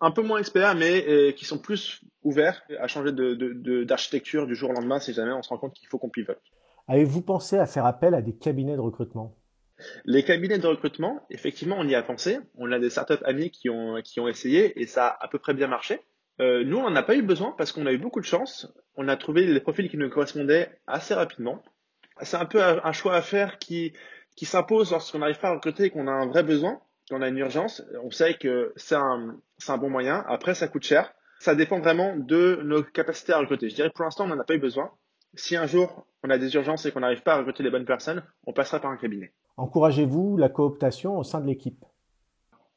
un 0.02 0.12
peu 0.12 0.22
moins 0.22 0.40
experts, 0.40 0.75
mais 0.75 1.06
euh, 1.08 1.32
qui 1.32 1.46
sont 1.46 1.60
plus 1.60 2.02
ouverts 2.24 2.63
à 2.80 2.88
changer 2.88 3.12
d'architecture 3.12 4.42
de, 4.42 4.46
de, 4.46 4.50
du 4.50 4.56
jour 4.56 4.70
au 4.70 4.74
lendemain 4.74 5.00
si 5.00 5.13
jamais 5.13 5.32
on 5.32 5.42
se 5.42 5.50
rend 5.50 5.58
compte 5.58 5.74
qu'il 5.74 5.88
faut 5.88 5.98
qu'on 5.98 6.10
pivote. 6.10 6.42
Avez-vous 6.88 7.22
pensé 7.22 7.58
à 7.58 7.66
faire 7.66 7.86
appel 7.86 8.13
à 8.13 8.22
des 8.22 8.36
cabinets 8.36 8.75
de 8.75 8.82
recrutement? 8.82 9.36
Les 10.06 10.24
cabinets 10.24 10.60
de 10.60 10.68
recrutement, 10.68 11.25
effectivement, 11.30 11.78
on 11.80 11.88
y 11.88 11.96
a 11.96 12.04
pensé. 12.04 12.40
On 12.56 12.72
a 12.72 12.80
des 12.80 12.90
startups 12.90 13.24
amis 13.25 13.52
qui 13.52 13.70
ont, 13.70 14.02
qui 14.04 14.20
ont 14.20 14.28
essayé 14.28 14.80
et 14.82 14.86
ça 14.86 15.08
a 15.08 15.25
à 15.25 15.28
peu 15.28 15.40
près 15.40 15.54
bien 15.54 15.68
marché. 15.68 16.02
Euh, 16.42 16.63
nous, 16.63 16.78
on 16.78 16.90
n'a 16.90 17.04
pas 17.04 17.16
eu 17.16 17.22
besoin 17.22 17.54
parce 17.58 17.72
qu'on 17.72 17.86
a 17.86 17.92
eu 17.92 17.98
beaucoup 17.98 18.20
de 18.20 18.25
chance. 18.25 18.72
On 18.96 19.08
a 19.08 19.16
trouvé 19.18 19.46
des 19.46 19.60
profils 19.60 19.90
qui 19.90 19.98
nous 19.98 20.10
correspondaient 20.10 20.72
assez 20.88 21.13
rapidement. 21.13 21.62
C'est 22.22 22.38
un 22.38 22.46
peu 22.46 22.62
un 22.62 22.91
choix 22.91 23.15
à 23.15 23.22
faire 23.22 23.58
qui, 23.58 23.93
qui 24.36 24.46
s'impose 24.46 24.91
lorsqu'on 24.91 25.20
n'arrive 25.20 25.39
pas 25.39 25.50
à 25.50 25.53
recruter 25.53 25.86
et 25.86 25.89
qu'on 25.89 26.08
a 26.08 26.12
un 26.12 26.27
vrai 26.27 26.43
besoin, 26.43 26.79
qu'on 27.10 27.22
a 27.22 27.27
une 27.27 27.38
urgence. 27.38 27.84
On 28.03 28.12
sait 28.12 28.36
que 28.36 28.74
c'est 28.75 28.96
un, 28.96 29.36
un 29.67 29.77
bon 29.77 29.89
moyen. 29.89 30.24
Après, 30.27 30.53
ça 30.55 30.67
coûte 30.67 30.84
cher. 30.84 31.13
Ça 31.39 31.55
dépend 31.55 31.79
vraiment 31.79 32.15
de 32.15 32.62
nos 32.63 32.84
capacités 32.84 33.34
à 33.34 33.39
recruter. 33.39 33.70
Je 33.70 33.75
dirais 33.75 33.89
que 33.89 33.96
pour 33.96 34.05
l'instant, 34.05 34.25
on 34.25 34.27
n'en 34.27 34.39
a 34.39 34.43
pas 34.43 34.55
eu 34.55 34.60
besoin 34.60 34.91
si 35.36 35.55
un 35.55 35.65
jour 35.65 36.05
on 36.24 36.29
a 36.29 36.38
des 36.38 36.53
urgences 36.55 36.86
et 36.86 36.91
qu'on 36.91 37.01
n'arrive 37.01 37.24
pas 37.24 37.34
à 37.34 37.38
recruter 37.38 37.63
les 37.63 37.70
bonnes 37.70 37.86
personnes, 37.86 38.24
on 38.46 38.53
passera 38.53 38.79
par 38.79 38.91
un 38.91 38.98
cabinet. 38.98 39.34
Encouragez-vous 39.58 40.38
la 40.38 40.50
cooptation 40.50 41.17
au 41.17 41.24
sein 41.24 41.41
de 41.41 41.48
l'équipe? 41.48 41.84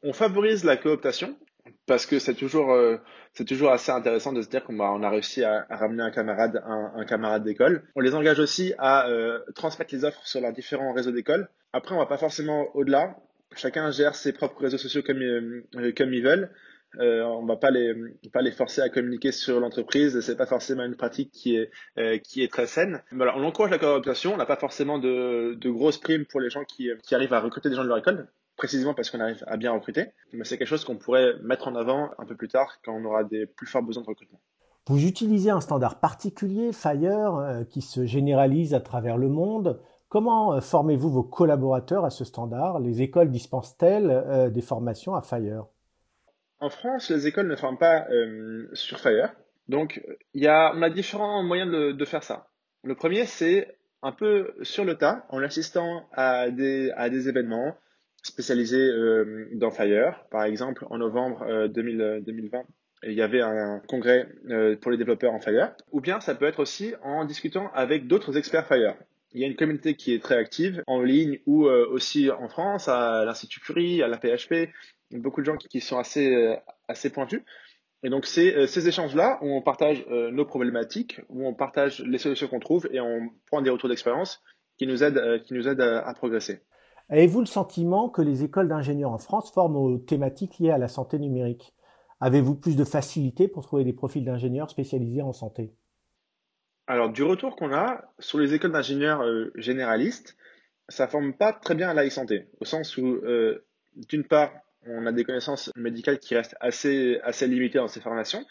On 0.02 0.12
favorise 0.12 0.64
la 0.64 0.76
cooptation 0.76 1.36
parce 1.86 2.06
que 2.06 2.18
c'est 2.18 2.34
toujours, 2.34 2.72
euh, 2.72 2.96
c'est 3.32 3.44
toujours 3.44 3.70
assez 3.70 3.92
intéressant 3.92 4.32
de 4.32 4.42
se 4.42 4.48
dire 4.48 4.64
qu'on 4.64 4.78
on 4.78 5.02
a 5.02 5.10
réussi 5.10 5.44
à, 5.44 5.66
ramener 5.70 6.02
un 6.02 6.10
camarade, 6.10 6.62
un, 6.66 7.04
camarade 7.04 7.44
d'école. 7.44 7.84
On 7.94 8.00
les 8.00 8.14
engage 8.14 8.38
aussi 8.38 8.74
à 8.78 9.08
euh, 9.08 9.38
transmettre 9.54 9.94
les 9.94 10.04
offres 10.04 10.26
sur 10.26 10.40
leurs 10.40 10.52
différents 10.52 10.92
réseaux 10.92 11.12
d'école. 11.12 11.48
Après, 11.72 11.94
on 11.94 11.98
va 11.98 12.06
pas 12.06 12.18
forcément 12.18 12.68
au-delà. 12.74 13.16
Chacun 13.54 13.90
gère 13.90 14.14
ses 14.14 14.32
propres 14.32 14.60
réseaux 14.60 14.78
sociaux 14.78 15.02
comme, 15.02 15.22
euh, 15.22 15.92
comme 15.96 16.12
ils 16.12 16.22
veulent. 16.22 16.50
Euh, 16.98 17.22
on 17.24 17.44
va 17.44 17.56
pas 17.56 17.70
les 17.70 17.94
pas 18.32 18.40
les 18.40 18.52
forcer 18.52 18.80
à 18.80 18.88
communiquer 18.88 19.32
sur 19.32 19.60
l'entreprise. 19.60 20.20
C'est 20.20 20.36
pas 20.36 20.46
forcément 20.46 20.84
une 20.84 20.96
pratique 20.96 21.30
qui 21.30 21.56
est 21.56 21.70
euh, 21.98 22.18
qui 22.18 22.42
est 22.42 22.50
très 22.50 22.66
saine. 22.66 23.02
On 23.12 23.44
encourage 23.44 23.70
la 23.70 23.78
cooptation. 23.78 24.34
On 24.34 24.36
n'a 24.36 24.46
pas 24.46 24.56
forcément 24.56 24.98
de, 24.98 25.54
de 25.54 25.70
grosses 25.70 25.98
primes 25.98 26.24
pour 26.24 26.40
les 26.40 26.48
gens 26.48 26.64
qui, 26.64 26.90
qui 27.02 27.14
arrivent 27.14 27.34
à 27.34 27.40
recruter 27.40 27.68
des 27.68 27.76
gens 27.76 27.84
de 27.84 27.88
leur 27.88 27.98
école 27.98 28.28
précisément 28.56 28.94
parce 28.94 29.10
qu'on 29.10 29.20
arrive 29.20 29.44
à 29.46 29.56
bien 29.56 29.72
recruter. 29.72 30.06
Mais 30.32 30.44
c'est 30.44 30.58
quelque 30.58 30.68
chose 30.68 30.84
qu'on 30.84 30.96
pourrait 30.96 31.34
mettre 31.42 31.68
en 31.68 31.74
avant 31.74 32.10
un 32.18 32.24
peu 32.24 32.36
plus 32.36 32.48
tard 32.48 32.78
quand 32.84 32.94
on 32.94 33.04
aura 33.04 33.24
des 33.24 33.46
plus 33.46 33.66
forts 33.66 33.82
besoins 33.82 34.02
de 34.02 34.08
recrutement. 34.08 34.40
Vous 34.88 35.04
utilisez 35.04 35.50
un 35.50 35.60
standard 35.60 35.98
particulier, 36.00 36.72
Fire, 36.72 37.36
euh, 37.36 37.64
qui 37.64 37.82
se 37.82 38.06
généralise 38.06 38.72
à 38.72 38.80
travers 38.80 39.16
le 39.16 39.28
monde. 39.28 39.80
Comment 40.08 40.60
formez-vous 40.60 41.10
vos 41.10 41.24
collaborateurs 41.24 42.04
à 42.04 42.10
ce 42.10 42.24
standard? 42.24 42.78
Les 42.78 43.02
écoles 43.02 43.30
dispensent-elles 43.30 44.52
des 44.52 44.60
formations 44.60 45.16
à 45.16 45.22
Fire? 45.22 45.66
En 46.60 46.70
France, 46.70 47.10
les 47.10 47.26
écoles 47.26 47.48
ne 47.48 47.56
forment 47.56 47.76
pas 47.76 48.06
euh, 48.10 48.68
sur 48.72 49.00
Fire. 49.00 49.32
Donc, 49.68 50.00
y 50.32 50.46
a, 50.46 50.72
on 50.76 50.82
a 50.82 50.90
différents 50.90 51.42
moyens 51.42 51.70
de, 51.72 51.90
de 51.90 52.04
faire 52.04 52.22
ça. 52.22 52.46
Le 52.84 52.94
premier, 52.94 53.26
c'est 53.26 53.76
un 54.02 54.12
peu 54.12 54.54
sur 54.62 54.84
le 54.84 54.96
tas, 54.96 55.26
en 55.30 55.42
assistant 55.42 56.04
à 56.12 56.50
des, 56.50 56.92
à 56.92 57.10
des 57.10 57.28
événements 57.28 57.74
spécialisés 58.26 58.88
euh, 58.88 59.48
dans 59.54 59.70
Fire. 59.70 60.24
Par 60.30 60.44
exemple, 60.44 60.86
en 60.90 60.98
novembre 60.98 61.42
euh, 61.42 61.68
2000, 61.68 62.22
2020, 62.26 62.62
il 63.04 63.12
y 63.12 63.22
avait 63.22 63.40
un 63.40 63.80
congrès 63.88 64.28
euh, 64.50 64.76
pour 64.76 64.90
les 64.90 64.96
développeurs 64.96 65.32
en 65.32 65.40
Fire. 65.40 65.72
Ou 65.92 66.00
bien, 66.00 66.20
ça 66.20 66.34
peut 66.34 66.46
être 66.46 66.60
aussi 66.60 66.94
en 67.02 67.24
discutant 67.24 67.70
avec 67.74 68.06
d'autres 68.06 68.36
experts 68.36 68.66
Fire. 68.66 68.96
Il 69.32 69.40
y 69.40 69.44
a 69.44 69.46
une 69.46 69.56
communauté 69.56 69.94
qui 69.94 70.14
est 70.14 70.22
très 70.22 70.36
active 70.36 70.82
en 70.86 71.02
ligne 71.02 71.40
ou 71.46 71.66
euh, 71.66 71.86
aussi 71.90 72.30
en 72.30 72.48
France, 72.48 72.88
à 72.88 73.24
l'Institut 73.24 73.60
Curie, 73.60 74.02
à 74.02 74.08
la 74.08 74.18
PHP, 74.18 74.70
beaucoup 75.12 75.40
de 75.40 75.46
gens 75.46 75.56
qui, 75.56 75.80
sont 75.80 75.98
assez, 75.98 76.34
euh, 76.34 76.56
assez 76.88 77.10
pointus. 77.10 77.42
Et 78.02 78.10
donc, 78.10 78.26
c'est 78.26 78.54
euh, 78.54 78.66
ces 78.66 78.88
échanges-là 78.88 79.38
où 79.42 79.48
on 79.48 79.62
partage 79.62 80.04
euh, 80.10 80.30
nos 80.30 80.44
problématiques, 80.44 81.20
où 81.28 81.46
on 81.46 81.54
partage 81.54 82.00
les 82.00 82.18
solutions 82.18 82.48
qu'on 82.48 82.60
trouve 82.60 82.88
et 82.92 83.00
on 83.00 83.30
prend 83.46 83.62
des 83.62 83.70
retours 83.70 83.88
d'expérience 83.88 84.42
qui 84.78 84.86
nous 84.86 85.02
aident, 85.02 85.42
qui 85.44 85.54
nous 85.54 85.68
aident 85.68 85.80
à, 85.80 86.12
progresser. 86.14 86.60
Avez-vous 87.08 87.40
le 87.40 87.46
sentiment 87.46 88.08
que 88.08 88.20
les 88.20 88.42
écoles 88.42 88.68
d'ingénieurs 88.68 89.12
en 89.12 89.18
France 89.18 89.52
forment 89.52 89.76
aux 89.76 89.98
thématiques 89.98 90.58
liées 90.58 90.70
à 90.70 90.78
la 90.78 90.88
santé 90.88 91.18
numérique? 91.18 91.72
Avez-vous 92.20 92.56
plus 92.56 92.76
de 92.76 92.84
facilité 92.84 93.46
pour 93.46 93.64
trouver 93.64 93.84
des 93.84 93.92
profils 93.92 94.24
d'ingénieurs 94.24 94.70
spécialisés 94.70 95.22
en 95.22 95.32
santé? 95.32 95.72
Alors, 96.88 97.10
du 97.10 97.22
retour 97.22 97.56
qu'on 97.56 97.72
a 97.72 98.04
sur 98.18 98.38
les 98.38 98.54
écoles 98.54 98.72
d'ingénieurs 98.72 99.22
généralistes, 99.54 100.36
ça 100.88 101.06
forme 101.06 101.34
pas 101.34 101.52
très 101.52 101.74
bien 101.74 101.88
à 101.88 101.94
la 101.94 102.08
santé 102.10 102.48
au 102.60 102.64
sens 102.64 102.96
où, 102.96 103.20
d'une 103.94 104.24
part, 104.24 104.52
on 104.86 105.06
a 105.06 105.12
des 105.12 105.24
connaissances 105.24 105.70
médicales 105.76 106.18
qui 106.18 106.34
restent 106.34 106.56
assez 106.60 107.20
limitées 107.42 107.78
dans 107.78 107.88
ces 107.88 108.00
formations. 108.00 108.44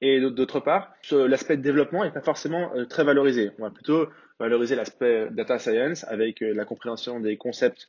Et 0.00 0.20
d'autre 0.20 0.60
part, 0.60 0.92
l'aspect 1.10 1.56
développement 1.56 2.04
n'est 2.04 2.10
pas 2.10 2.20
forcément 2.20 2.70
euh, 2.74 2.84
très 2.84 3.04
valorisé. 3.04 3.50
On 3.58 3.62
va 3.62 3.70
plutôt 3.70 4.08
valoriser 4.38 4.76
l'aspect 4.76 5.28
data 5.30 5.58
science 5.58 6.04
avec 6.04 6.42
euh, 6.42 6.52
la 6.52 6.64
compréhension 6.64 7.18
des 7.20 7.36
concepts 7.38 7.88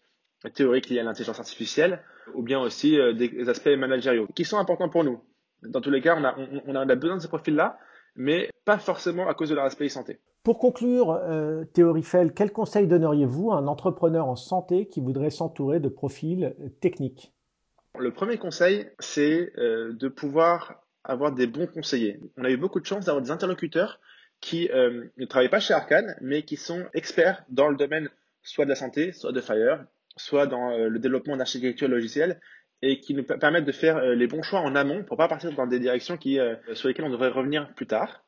théoriques 0.54 0.90
liés 0.90 1.00
à 1.00 1.04
l'intelligence 1.04 1.40
artificielle 1.40 2.02
ou 2.34 2.44
bien 2.44 2.60
aussi 2.60 3.00
euh, 3.00 3.14
des 3.14 3.50
aspects 3.50 3.68
managériaux 3.68 4.28
qui 4.36 4.46
sont 4.46 4.58
importants 4.58 4.90
pour 4.90 5.04
nous. 5.04 5.20
Dans 5.64 5.82
tous 5.82 5.90
les 5.90 6.02
cas, 6.02 6.16
on 6.18 6.24
a, 6.24 6.36
on, 6.68 6.76
a 6.76 6.96
besoin 6.96 7.18
de 7.18 7.22
ces 7.22 7.28
profils-là, 7.28 7.78
mais 8.16 8.50
pas 8.64 8.78
forcément 8.78 9.28
à 9.28 9.34
cause 9.34 9.50
de 9.50 9.56
leur 9.56 9.66
aspect 9.66 9.90
santé. 9.90 10.20
Pour 10.44 10.60
conclure, 10.60 11.12
euh, 11.12 11.66
Théo 11.74 11.92
Riffel, 11.92 12.34
quel 12.34 12.52
conseil 12.52 12.88
donneriez-vous 12.88 13.52
à 13.52 13.58
un 13.58 13.68
entrepreneur 13.68 14.28
en 14.28 14.36
santé 14.36 14.88
qui 14.88 15.02
voudrait 15.02 15.32
s'entourer 15.32 15.80
de 15.80 15.90
profils 15.90 16.56
techniques? 16.80 17.34
Le 17.98 18.12
premier 18.12 18.38
conseil, 18.38 18.88
c'est 19.00 19.52
euh, 19.58 19.92
de 19.94 20.08
pouvoir 20.08 20.84
avoir 21.08 21.32
des 21.32 21.48
bons 21.48 21.68
conseillers. 21.68 22.20
On 22.38 22.44
a 22.44 22.50
eu 22.50 22.58
beaucoup 22.58 22.80
de 22.80 22.86
chance 22.86 23.06
d'avoir 23.06 23.24
des 23.24 23.32
interlocuteurs 23.32 24.00
qui 24.40 24.70
euh, 24.70 25.06
ne 25.18 25.26
travaillent 25.26 25.50
pas 25.50 25.60
chez 25.60 25.74
Arcane, 25.74 26.16
mais 26.22 26.44
qui 26.44 26.58
sont 26.58 26.86
experts 26.94 27.44
dans 27.50 27.70
le 27.70 27.76
domaine 27.76 28.10
soit 28.44 28.66
de 28.66 28.70
la 28.70 28.76
santé, 28.76 29.12
soit 29.12 29.32
de 29.32 29.42
Fire, 29.42 29.86
soit 30.16 30.46
dans 30.46 30.72
euh, 30.72 30.90
le 30.90 31.00
développement 31.00 31.36
d'architecture 31.38 31.88
logicielle, 31.88 32.40
et 32.84 33.00
qui 33.00 33.16
nous 33.16 33.24
permettent 33.24 33.66
de 33.66 33.72
faire 33.72 34.00
les 34.00 34.28
bons 34.28 34.44
choix 34.44 34.60
en 34.60 34.76
amont 34.76 35.04
pour 35.04 35.18
pas 35.18 35.28
partir 35.28 35.52
dans 35.52 35.66
des 35.66 35.80
directions 35.80 36.20
sur 36.22 36.88
lesquelles 36.88 37.06
on 37.06 37.10
devrait 37.10 37.30
revenir 37.30 37.74
plus 37.74 37.88
tard. 37.88 38.24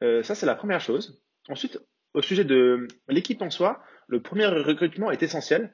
ça, 0.00 0.34
c'est 0.34 0.44
la 0.44 0.56
première 0.56 0.80
chose. 0.80 1.22
Ensuite, 1.48 1.78
au 2.12 2.20
sujet 2.20 2.42
de 2.42 2.88
l'équipe 3.08 3.40
en 3.42 3.50
soi, 3.50 3.80
le 4.08 4.20
premier 4.20 4.46
recrutement 4.46 5.12
est 5.12 5.22
essentiel 5.22 5.72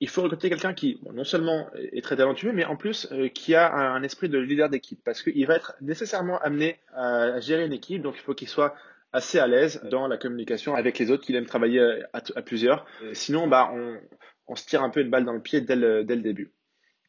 il 0.00 0.08
faut 0.08 0.22
recruter 0.22 0.48
quelqu'un 0.48 0.72
qui 0.72 0.98
non 1.12 1.24
seulement 1.24 1.68
est 1.74 2.02
très 2.02 2.16
talentueux, 2.16 2.52
mais 2.52 2.64
en 2.64 2.76
plus 2.76 3.06
euh, 3.12 3.28
qui 3.28 3.54
a 3.54 3.70
un, 3.72 4.02
esprit 4.02 4.30
de 4.30 4.38
leader 4.38 4.70
d'équipe, 4.70 5.00
parce 5.04 5.22
qu'il 5.22 5.46
va 5.46 5.56
être 5.56 5.74
nécessairement 5.82 6.38
amené 6.38 6.80
à, 6.94 7.38
gérer 7.40 7.66
une 7.66 7.72
équipe, 7.74 8.02
donc 8.02 8.14
il 8.16 8.22
faut 8.22 8.34
qu'il 8.34 8.48
soit 8.48 8.74
assez 9.12 9.38
à 9.38 9.46
l'aise 9.46 9.82
dans 9.90 10.08
la 10.08 10.16
communication 10.16 10.74
avec 10.74 10.98
les 10.98 11.10
autres, 11.10 11.24
qu'il 11.24 11.36
aime 11.36 11.44
travailler 11.44 12.02
à, 12.12 12.42
plusieurs. 12.42 12.86
Sinon, 13.12 13.48
bah, 13.48 13.72
on, 14.46 14.54
se 14.54 14.66
tire 14.66 14.82
un 14.82 14.90
peu 14.90 15.00
une 15.00 15.10
balle 15.10 15.24
dans 15.24 15.32
le 15.32 15.42
pied 15.42 15.60
dès 15.60 15.76
le, 15.76 16.04
début. 16.04 16.52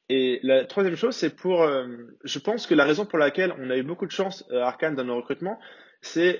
Et 0.09 0.39
la 0.43 0.65
troisième 0.65 0.95
chose, 0.95 1.15
c'est 1.15 1.35
pour, 1.35 1.61
euh, 1.61 1.87
je 2.23 2.39
pense 2.39 2.67
que 2.67 2.73
la 2.73 2.83
raison 2.83 3.05
pour 3.05 3.19
laquelle 3.19 3.53
on 3.59 3.69
a 3.69 3.77
eu 3.77 3.83
beaucoup 3.83 4.05
de 4.05 4.11
chance 4.11 4.45
à 4.49 4.53
euh, 4.53 4.63
Arkane 4.63 4.95
dans 4.95 5.05
nos 5.05 5.15
recrutements, 5.15 5.59
c'est 6.01 6.39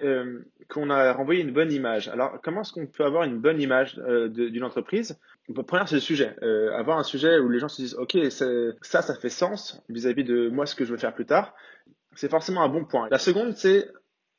qu'on 0.69 0.89
a 0.89 1.13
renvoyé 1.13 1.41
une 1.41 1.51
bonne 1.51 1.71
image. 1.71 2.07
Alors, 2.07 2.39
comment 2.41 2.61
est-ce 2.61 2.73
qu'on 2.73 2.87
peut 2.87 3.05
avoir 3.05 3.23
une 3.23 3.39
bonne 3.39 3.61
image 3.61 3.95
d'une 3.95 4.63
entreprise? 4.63 5.17
Première, 5.53 5.87
c'est 5.87 5.95
le 5.95 6.01
sujet. 6.01 6.35
Euh, 6.41 6.73
avoir 6.73 6.97
un 6.97 7.03
sujet 7.03 7.39
où 7.39 7.49
les 7.49 7.59
gens 7.59 7.67
se 7.67 7.81
disent, 7.81 7.95
OK, 7.95 8.17
ça, 8.29 9.01
ça 9.01 9.15
fait 9.15 9.29
sens 9.29 9.81
vis-à-vis 9.89 10.23
de 10.23 10.49
moi, 10.49 10.65
ce 10.65 10.75
que 10.75 10.85
je 10.85 10.91
veux 10.91 10.97
faire 10.97 11.13
plus 11.13 11.25
tard. 11.25 11.53
C'est 12.15 12.29
forcément 12.29 12.61
un 12.61 12.69
bon 12.69 12.85
point. 12.85 13.07
La 13.09 13.19
seconde, 13.19 13.55
c'est 13.55 13.89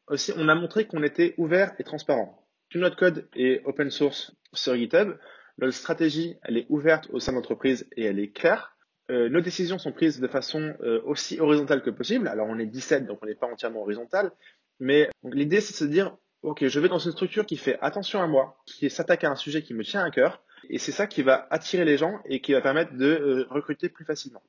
aussi, 0.08 0.32
on 0.36 0.48
a 0.48 0.54
montré 0.54 0.86
qu'on 0.86 1.02
était 1.02 1.34
ouvert 1.38 1.72
et 1.78 1.84
transparent. 1.84 2.46
Tout 2.70 2.78
notre 2.78 2.96
code 2.96 3.28
est 3.34 3.62
open 3.64 3.90
source 3.90 4.34
sur 4.52 4.74
GitHub. 4.74 5.16
Notre 5.58 5.74
stratégie, 5.74 6.36
elle 6.42 6.56
est 6.56 6.66
ouverte 6.68 7.08
au 7.12 7.20
sein 7.20 7.32
de 7.32 7.36
l'entreprise 7.36 7.86
et 7.96 8.04
elle 8.04 8.18
est 8.18 8.30
claire. 8.30 8.76
Euh, 9.10 9.28
nos 9.28 9.40
décisions 9.40 9.78
sont 9.78 9.92
prises 9.92 10.20
de 10.20 10.28
façon 10.28 10.74
euh, 10.82 11.02
aussi 11.04 11.38
horizontale 11.40 11.82
que 11.82 11.90
possible. 11.90 12.28
Alors, 12.28 12.46
on 12.48 12.58
est 12.58 12.66
17, 12.66 13.06
donc 13.06 13.18
on 13.22 13.26
n'est 13.26 13.34
pas 13.34 13.46
entièrement 13.46 13.82
horizontal. 13.82 14.32
Mais 14.80 15.08
l'idée, 15.22 15.60
c'est 15.60 15.72
de 15.72 15.76
se 15.76 15.84
dire, 15.84 16.16
OK, 16.42 16.66
je 16.66 16.80
vais 16.80 16.88
dans 16.88 16.98
une 16.98 17.12
structure 17.12 17.46
qui 17.46 17.56
fait 17.56 17.78
attention 17.80 18.20
à 18.20 18.26
moi, 18.26 18.56
qui 18.66 18.90
s'attaque 18.90 19.24
à 19.24 19.30
un 19.30 19.36
sujet 19.36 19.62
qui 19.62 19.74
me 19.74 19.84
tient 19.84 20.02
à 20.02 20.10
cœur 20.10 20.42
Et 20.70 20.78
c'est 20.78 20.92
ça 20.92 21.06
qui 21.06 21.22
va 21.22 21.46
attirer 21.50 21.84
les 21.84 21.96
gens 21.96 22.18
et 22.24 22.40
qui 22.40 22.52
va 22.52 22.60
permettre 22.60 22.96
de 22.96 23.06
euh, 23.06 23.46
recruter 23.50 23.88
plus 23.88 24.04
facilement. 24.04 24.42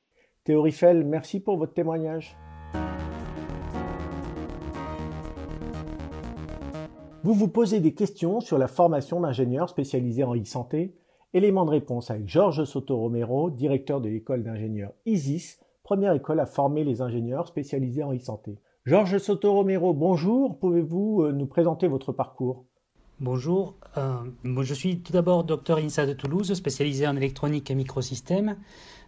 Théo 0.44 0.62
Riffel, 0.62 1.04
merci 1.04 1.40
pour 1.40 1.56
votre 1.56 1.72
témoignage. 1.72 2.36
Vous 7.22 7.32
vous 7.32 7.48
posez 7.48 7.80
des 7.80 7.94
questions 7.94 8.40
sur 8.40 8.58
la 8.58 8.66
formation 8.66 9.20
d'ingénieurs 9.20 9.70
spécialisés 9.70 10.24
en 10.24 10.34
e-santé 10.34 10.94
Élément 11.32 11.64
de 11.64 11.70
réponse 11.70 12.10
avec 12.10 12.28
Georges 12.28 12.64
Soto-Romero, 12.64 13.50
directeur 13.50 14.00
de 14.00 14.08
l'école 14.08 14.42
d'ingénieurs 14.42 14.92
ISIS, 15.06 15.58
première 15.82 16.12
école 16.12 16.38
à 16.38 16.46
former 16.46 16.84
les 16.84 17.00
ingénieurs 17.00 17.48
spécialisés 17.48 18.02
en 18.02 18.14
e-santé. 18.14 18.58
Georges 18.86 19.16
Soto-Romero, 19.16 19.94
bonjour. 19.94 20.58
Pouvez-vous 20.58 21.22
euh, 21.22 21.32
nous 21.32 21.46
présenter 21.46 21.88
votre 21.88 22.12
parcours? 22.12 22.66
Bonjour, 23.18 23.76
euh, 23.96 24.16
je 24.44 24.74
suis 24.74 25.00
tout 25.00 25.14
d'abord 25.14 25.44
docteur 25.44 25.78
INSA 25.78 26.04
de 26.04 26.12
Toulouse, 26.12 26.52
spécialisé 26.52 27.06
en 27.06 27.16
électronique 27.16 27.70
et 27.70 27.74
microsystèmes. 27.74 28.58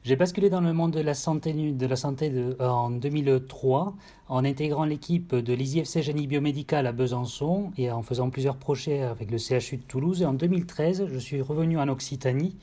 J'ai 0.02 0.16
basculé 0.16 0.48
dans 0.48 0.62
le 0.62 0.72
monde 0.72 0.92
de 0.92 1.00
la 1.00 1.12
santé, 1.12 1.54
santé 1.94 2.32
en 2.58 2.88
2003 2.88 3.94
en 4.30 4.44
intégrant 4.46 4.86
l'équipe 4.86 5.34
de 5.34 5.52
l'ISIFC 5.52 6.00
Génie 6.00 6.26
Biomédical 6.26 6.86
à 6.86 6.92
Besançon 6.92 7.70
et 7.76 7.90
en 7.90 8.00
faisant 8.00 8.30
plusieurs 8.30 8.56
projets 8.56 9.02
avec 9.02 9.30
le 9.30 9.36
CHU 9.36 9.76
de 9.76 9.82
Toulouse. 9.82 10.22
Et 10.22 10.24
en 10.24 10.32
2013, 10.32 11.04
je 11.06 11.18
suis 11.18 11.42
revenu 11.42 11.78
en 11.78 11.88
Occitanie 11.88 12.56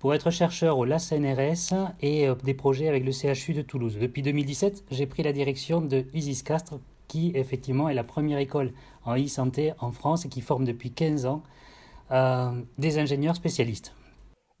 pour 0.00 0.14
être 0.14 0.30
chercheur 0.30 0.78
au 0.78 0.84
LACNRS 0.84 1.92
et 2.00 2.26
euh, 2.26 2.34
des 2.42 2.54
projets 2.54 2.88
avec 2.88 3.04
le 3.04 3.12
CHU 3.12 3.52
de 3.52 3.62
Toulouse. 3.62 3.98
Depuis 4.00 4.22
2017, 4.22 4.86
j'ai 4.90 5.06
pris 5.06 5.22
la 5.22 5.32
direction 5.32 5.80
de 5.80 6.06
Isis 6.14 6.42
Castres, 6.42 6.80
qui 7.06 7.30
effectivement 7.34 7.88
est 7.88 7.94
la 7.94 8.02
première 8.02 8.38
école 8.38 8.72
en 9.04 9.16
e-santé 9.16 9.72
en 9.78 9.92
France 9.92 10.24
et 10.24 10.28
qui 10.28 10.40
forme 10.40 10.64
depuis 10.64 10.90
15 10.90 11.26
ans 11.26 11.42
euh, 12.10 12.50
des 12.78 12.98
ingénieurs 12.98 13.36
spécialistes. 13.36 13.94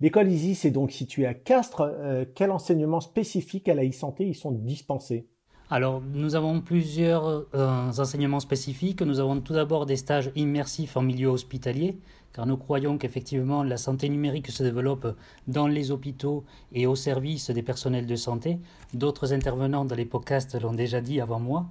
L'école 0.00 0.30
ISIS 0.30 0.66
est 0.66 0.70
donc 0.70 0.92
située 0.92 1.26
à 1.26 1.34
Castres. 1.34 1.82
Euh, 1.82 2.24
quel 2.34 2.50
enseignement 2.50 3.00
spécifique 3.00 3.68
à 3.68 3.74
la 3.74 3.86
e-santé 3.86 4.26
y 4.26 4.34
sont 4.34 4.52
dispensés? 4.52 5.26
Alors, 5.72 6.02
nous 6.14 6.34
avons 6.34 6.60
plusieurs 6.60 7.46
euh, 7.54 7.90
enseignements 7.96 8.40
spécifiques. 8.40 9.02
Nous 9.02 9.20
avons 9.20 9.40
tout 9.40 9.52
d'abord 9.52 9.86
des 9.86 9.96
stages 9.96 10.32
immersifs 10.34 10.96
en 10.96 11.02
milieu 11.02 11.28
hospitalier, 11.28 11.98
car 12.32 12.46
nous 12.46 12.56
croyons 12.56 12.98
qu'effectivement 12.98 13.62
la 13.62 13.76
santé 13.76 14.08
numérique 14.08 14.50
se 14.50 14.62
développe 14.62 15.16
dans 15.48 15.66
les 15.66 15.90
hôpitaux 15.90 16.44
et 16.72 16.86
au 16.86 16.94
service 16.94 17.50
des 17.50 17.62
personnels 17.62 18.06
de 18.06 18.16
santé. 18.16 18.58
D'autres 18.94 19.32
intervenants 19.32 19.84
dans 19.84 19.96
les 19.96 20.04
podcasts 20.04 20.60
l'ont 20.60 20.74
déjà 20.74 21.00
dit 21.00 21.20
avant 21.20 21.40
moi. 21.40 21.66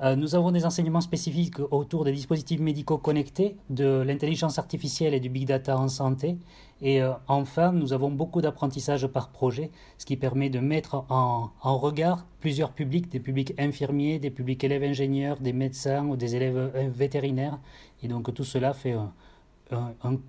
Euh, 0.00 0.16
nous 0.16 0.34
avons 0.34 0.50
des 0.50 0.66
enseignements 0.66 1.00
spécifiques 1.00 1.60
autour 1.70 2.04
des 2.04 2.12
dispositifs 2.12 2.60
médicaux 2.60 2.98
connectés, 2.98 3.56
de 3.70 4.02
l'intelligence 4.04 4.58
artificielle 4.58 5.14
et 5.14 5.20
du 5.20 5.28
big 5.28 5.46
data 5.46 5.78
en 5.78 5.88
santé. 5.88 6.36
Et 6.82 7.00
euh, 7.00 7.12
enfin, 7.28 7.72
nous 7.72 7.92
avons 7.92 8.10
beaucoup 8.10 8.40
d'apprentissage 8.40 9.06
par 9.06 9.30
projet, 9.30 9.70
ce 9.98 10.04
qui 10.04 10.16
permet 10.16 10.50
de 10.50 10.58
mettre 10.58 11.04
en, 11.08 11.50
regard 11.62 12.26
plusieurs 12.40 12.72
publics, 12.72 13.08
des 13.08 13.20
publics 13.20 13.54
infirmiers, 13.58 14.18
des 14.18 14.30
publics 14.30 14.62
élèves 14.64 14.82
ingénieurs, 14.82 15.38
des 15.38 15.52
médecins 15.52 16.06
ou 16.06 16.16
des 16.16 16.34
élèves 16.34 16.72
euh, 16.74 16.88
vétérinaires. 16.92 17.58
Et 18.02 18.08
donc 18.08 18.34
tout 18.34 18.44
cela 18.44 18.74
fait 18.74 18.96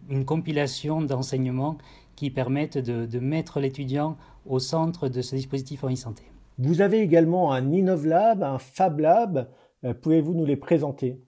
une 0.09 0.25
compilation 0.25 1.01
d'enseignements 1.01 1.77
qui 2.15 2.29
permettent 2.29 2.77
de, 2.77 3.05
de 3.05 3.19
mettre 3.19 3.59
l'étudiant 3.59 4.17
au 4.45 4.59
centre 4.59 5.09
de 5.09 5.21
ce 5.21 5.35
dispositif 5.35 5.83
en 5.83 5.91
e-santé. 5.91 6.23
Vous 6.57 6.81
avez 6.81 7.01
également 7.01 7.51
un 7.51 7.71
InnovLab, 7.71 8.43
un 8.43 8.57
FabLab. 8.57 9.49
Euh, 9.83 9.93
pouvez-vous 9.93 10.33
nous 10.33 10.45
les 10.45 10.55
présenter? 10.55 11.19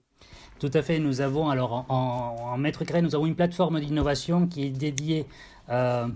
Tout 0.58 0.70
à 0.72 0.82
fait. 0.82 0.98
Nous 0.98 1.20
avons 1.20 1.50
alors 1.50 1.84
en, 1.88 2.36
en 2.52 2.58
Maître 2.58 2.84
Grey, 2.84 3.02
nous 3.02 3.14
avons 3.14 3.26
une 3.26 3.34
plateforme 3.34 3.78
d'innovation 3.80 4.46
qui 4.46 4.64
est 4.64 4.70
dédiée 4.70 5.26
euh, 5.68 6.08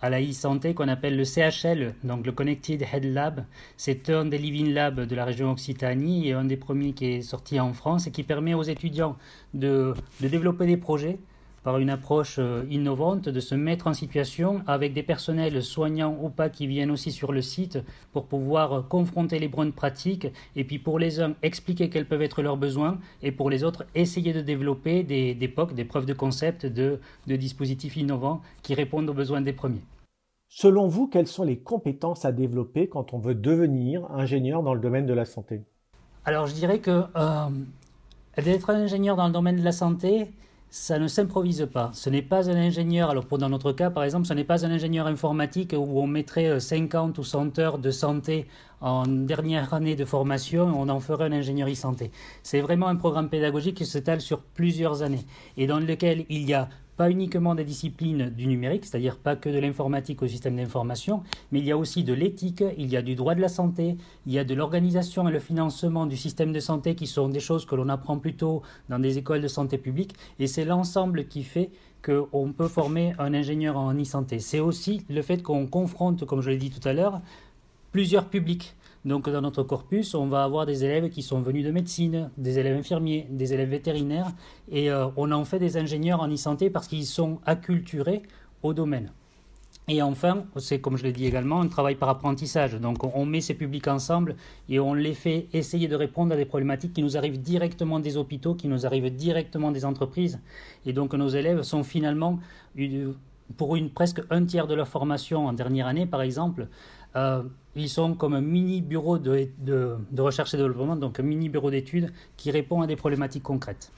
à 0.00 0.10
la 0.10 0.20
e-santé 0.20 0.74
qu'on 0.74 0.88
appelle 0.88 1.16
le 1.16 1.24
CHL, 1.24 1.94
donc 2.04 2.26
le 2.26 2.32
Connected 2.32 2.82
Head 2.92 3.04
Lab. 3.04 3.44
C'est 3.76 4.10
un 4.10 4.24
des 4.24 4.38
Living 4.38 4.72
Labs 4.72 5.00
de 5.00 5.14
la 5.14 5.24
région 5.24 5.50
Occitanie 5.50 6.28
et 6.28 6.32
un 6.32 6.44
des 6.44 6.56
premiers 6.56 6.92
qui 6.92 7.06
est 7.06 7.22
sorti 7.22 7.60
en 7.60 7.72
France 7.72 8.06
et 8.06 8.10
qui 8.10 8.22
permet 8.22 8.54
aux 8.54 8.62
étudiants 8.62 9.16
de, 9.52 9.94
de 10.20 10.28
développer 10.28 10.66
des 10.66 10.76
projets 10.76 11.18
par 11.64 11.78
une 11.78 11.90
approche 11.90 12.36
euh, 12.38 12.62
innovante, 12.70 13.28
de 13.28 13.40
se 13.40 13.54
mettre 13.54 13.88
en 13.88 13.94
situation 13.94 14.62
avec 14.66 14.92
des 14.92 15.02
personnels 15.02 15.62
soignants 15.62 16.16
ou 16.22 16.28
pas 16.28 16.50
qui 16.50 16.66
viennent 16.68 16.90
aussi 16.90 17.10
sur 17.10 17.32
le 17.32 17.42
site 17.42 17.78
pour 18.12 18.26
pouvoir 18.26 18.86
confronter 18.86 19.38
les 19.38 19.48
bonnes 19.48 19.72
pratiques 19.72 20.28
et 20.54 20.62
puis 20.62 20.78
pour 20.78 20.98
les 20.98 21.20
uns 21.20 21.34
expliquer 21.42 21.88
quels 21.88 22.06
peuvent 22.06 22.22
être 22.22 22.42
leurs 22.42 22.58
besoins 22.58 22.98
et 23.22 23.32
pour 23.32 23.50
les 23.50 23.64
autres 23.64 23.84
essayer 23.94 24.32
de 24.32 24.42
développer 24.42 25.02
des, 25.02 25.34
des 25.34 25.48
POC, 25.48 25.74
des 25.74 25.86
preuves 25.86 26.06
de 26.06 26.12
concept 26.12 26.66
de, 26.66 27.00
de 27.26 27.36
dispositifs 27.36 27.96
innovants 27.96 28.42
qui 28.62 28.74
répondent 28.74 29.08
aux 29.08 29.14
besoins 29.14 29.40
des 29.40 29.54
premiers. 29.54 29.82
Selon 30.48 30.86
vous, 30.86 31.08
quelles 31.08 31.26
sont 31.26 31.44
les 31.44 31.58
compétences 31.58 32.24
à 32.24 32.30
développer 32.30 32.88
quand 32.88 33.14
on 33.14 33.18
veut 33.18 33.34
devenir 33.34 34.08
ingénieur 34.12 34.62
dans 34.62 34.74
le 34.74 34.80
domaine 34.80 35.06
de 35.06 35.14
la 35.14 35.24
santé? 35.24 35.62
Alors 36.26 36.46
je 36.46 36.54
dirais 36.54 36.78
que 36.78 37.04
euh, 37.16 37.48
d'être 38.36 38.70
ingénieur 38.70 39.16
dans 39.16 39.26
le 39.26 39.32
domaine 39.32 39.56
de 39.56 39.64
la 39.64 39.72
santé, 39.72 40.28
ça 40.76 40.98
ne 40.98 41.06
s'improvise 41.06 41.68
pas. 41.72 41.90
Ce 41.94 42.10
n'est 42.10 42.20
pas 42.20 42.50
un 42.50 42.56
ingénieur, 42.56 43.08
alors 43.08 43.26
pour 43.26 43.38
dans 43.38 43.48
notre 43.48 43.70
cas 43.70 43.90
par 43.90 44.02
exemple, 44.02 44.26
ce 44.26 44.34
n'est 44.34 44.42
pas 44.42 44.66
un 44.66 44.72
ingénieur 44.72 45.06
informatique 45.06 45.72
où 45.72 46.00
on 46.00 46.08
mettrait 46.08 46.58
50 46.58 47.16
euh, 47.16 47.20
ou 47.20 47.24
100 47.24 47.60
heures 47.60 47.78
de 47.78 47.92
santé 47.92 48.48
en 48.80 49.06
dernière 49.06 49.72
année 49.72 49.94
de 49.94 50.04
formation, 50.04 50.64
on 50.64 50.88
en 50.88 50.98
ferait 50.98 51.26
un 51.26 51.32
ingénieur 51.32 51.68
e-santé. 51.68 52.10
C'est 52.42 52.60
vraiment 52.60 52.88
un 52.88 52.96
programme 52.96 53.28
pédagogique 53.28 53.76
qui 53.76 53.86
s'étale 53.86 54.20
sur 54.20 54.40
plusieurs 54.40 55.02
années 55.02 55.24
et 55.56 55.68
dans 55.68 55.78
lequel 55.78 56.26
il 56.28 56.42
y 56.42 56.54
a 56.54 56.68
pas 56.96 57.10
uniquement 57.10 57.54
des 57.54 57.64
disciplines 57.64 58.30
du 58.30 58.46
numérique, 58.46 58.84
c'est-à-dire 58.84 59.18
pas 59.18 59.36
que 59.36 59.48
de 59.48 59.58
l'informatique 59.58 60.22
au 60.22 60.26
système 60.26 60.56
d'information, 60.56 61.22
mais 61.50 61.58
il 61.58 61.64
y 61.64 61.72
a 61.72 61.76
aussi 61.76 62.04
de 62.04 62.12
l'éthique, 62.12 62.62
il 62.78 62.86
y 62.86 62.96
a 62.96 63.02
du 63.02 63.14
droit 63.14 63.34
de 63.34 63.40
la 63.40 63.48
santé, 63.48 63.96
il 64.26 64.32
y 64.32 64.38
a 64.38 64.44
de 64.44 64.54
l'organisation 64.54 65.28
et 65.28 65.32
le 65.32 65.40
financement 65.40 66.06
du 66.06 66.16
système 66.16 66.52
de 66.52 66.60
santé 66.60 66.94
qui 66.94 67.06
sont 67.06 67.28
des 67.28 67.40
choses 67.40 67.66
que 67.66 67.74
l'on 67.74 67.88
apprend 67.88 68.18
plutôt 68.18 68.62
dans 68.88 68.98
des 68.98 69.18
écoles 69.18 69.42
de 69.42 69.48
santé 69.48 69.78
publique, 69.78 70.14
et 70.38 70.46
c'est 70.46 70.64
l'ensemble 70.64 71.26
qui 71.26 71.42
fait 71.42 71.70
qu'on 72.04 72.52
peut 72.52 72.68
former 72.68 73.14
un 73.18 73.32
ingénieur 73.32 73.78
en 73.78 73.94
e-santé. 73.94 74.38
C'est 74.38 74.60
aussi 74.60 75.04
le 75.08 75.22
fait 75.22 75.42
qu'on 75.42 75.66
confronte, 75.66 76.24
comme 76.26 76.42
je 76.42 76.50
l'ai 76.50 76.58
dit 76.58 76.70
tout 76.70 76.86
à 76.86 76.92
l'heure, 76.92 77.20
plusieurs 77.92 78.26
publics. 78.26 78.74
Donc 79.04 79.28
dans 79.28 79.42
notre 79.42 79.62
corpus, 79.62 80.14
on 80.14 80.26
va 80.26 80.44
avoir 80.44 80.64
des 80.64 80.84
élèves 80.84 81.10
qui 81.10 81.22
sont 81.22 81.40
venus 81.40 81.64
de 81.64 81.70
médecine, 81.70 82.30
des 82.38 82.58
élèves 82.58 82.78
infirmiers, 82.78 83.26
des 83.30 83.52
élèves 83.52 83.68
vétérinaires, 83.68 84.32
et 84.70 84.90
euh, 84.90 85.08
on 85.16 85.30
en 85.30 85.44
fait 85.44 85.58
des 85.58 85.76
ingénieurs 85.76 86.20
en 86.20 86.28
e-santé 86.28 86.70
parce 86.70 86.88
qu'ils 86.88 87.06
sont 87.06 87.38
acculturés 87.44 88.22
au 88.62 88.72
domaine. 88.72 89.10
Et 89.86 90.00
enfin, 90.00 90.44
c'est 90.56 90.80
comme 90.80 90.96
je 90.96 91.02
l'ai 91.02 91.12
dit 91.12 91.26
également, 91.26 91.60
un 91.60 91.68
travail 91.68 91.96
par 91.96 92.08
apprentissage. 92.08 92.74
Donc 92.80 93.04
on 93.04 93.26
met 93.26 93.42
ces 93.42 93.52
publics 93.52 93.86
ensemble 93.86 94.36
et 94.70 94.80
on 94.80 94.94
les 94.94 95.12
fait 95.12 95.48
essayer 95.52 95.88
de 95.88 95.96
répondre 95.96 96.32
à 96.32 96.36
des 96.36 96.46
problématiques 96.46 96.94
qui 96.94 97.02
nous 97.02 97.18
arrivent 97.18 97.40
directement 97.40 98.00
des 98.00 98.16
hôpitaux, 98.16 98.54
qui 98.54 98.68
nous 98.68 98.86
arrivent 98.86 99.14
directement 99.14 99.70
des 99.70 99.84
entreprises. 99.84 100.40
Et 100.86 100.94
donc 100.94 101.12
nos 101.12 101.28
élèves 101.28 101.62
sont 101.62 101.84
finalement, 101.84 102.38
pour 103.58 103.76
une 103.76 103.90
presque 103.90 104.22
un 104.30 104.46
tiers 104.46 104.66
de 104.66 104.74
leur 104.74 104.88
formation 104.88 105.46
en 105.46 105.52
dernière 105.52 105.86
année 105.86 106.06
par 106.06 106.22
exemple, 106.22 106.68
euh, 107.16 107.42
ils 107.76 107.88
sont 107.88 108.14
comme 108.14 108.34
un 108.34 108.40
mini 108.40 108.80
bureau 108.80 109.18
de, 109.18 109.50
de, 109.58 110.22
recherche 110.22 110.54
et 110.54 110.56
développement, 110.56 110.96
donc 110.96 111.20
un 111.20 111.22
mini 111.22 111.48
bureau 111.48 111.70
d'études 111.70 112.12
qui 112.36 112.50
répond 112.50 112.82
à 112.82 112.86
des 112.86 112.96
problématiques 112.96 113.42
concrètes. 113.42 113.92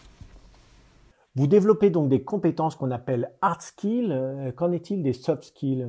Vous 1.34 1.46
développez 1.46 1.90
donc 1.90 2.08
des 2.08 2.22
compétences 2.22 2.76
qu'on 2.76 2.90
appelle 2.90 3.30
hard 3.42 3.60
skills. 3.60 4.08
Euh, 4.10 4.52
qu'en 4.52 4.72
est-il 4.72 5.02
des 5.02 5.12
soft 5.12 5.44
skills? 5.44 5.88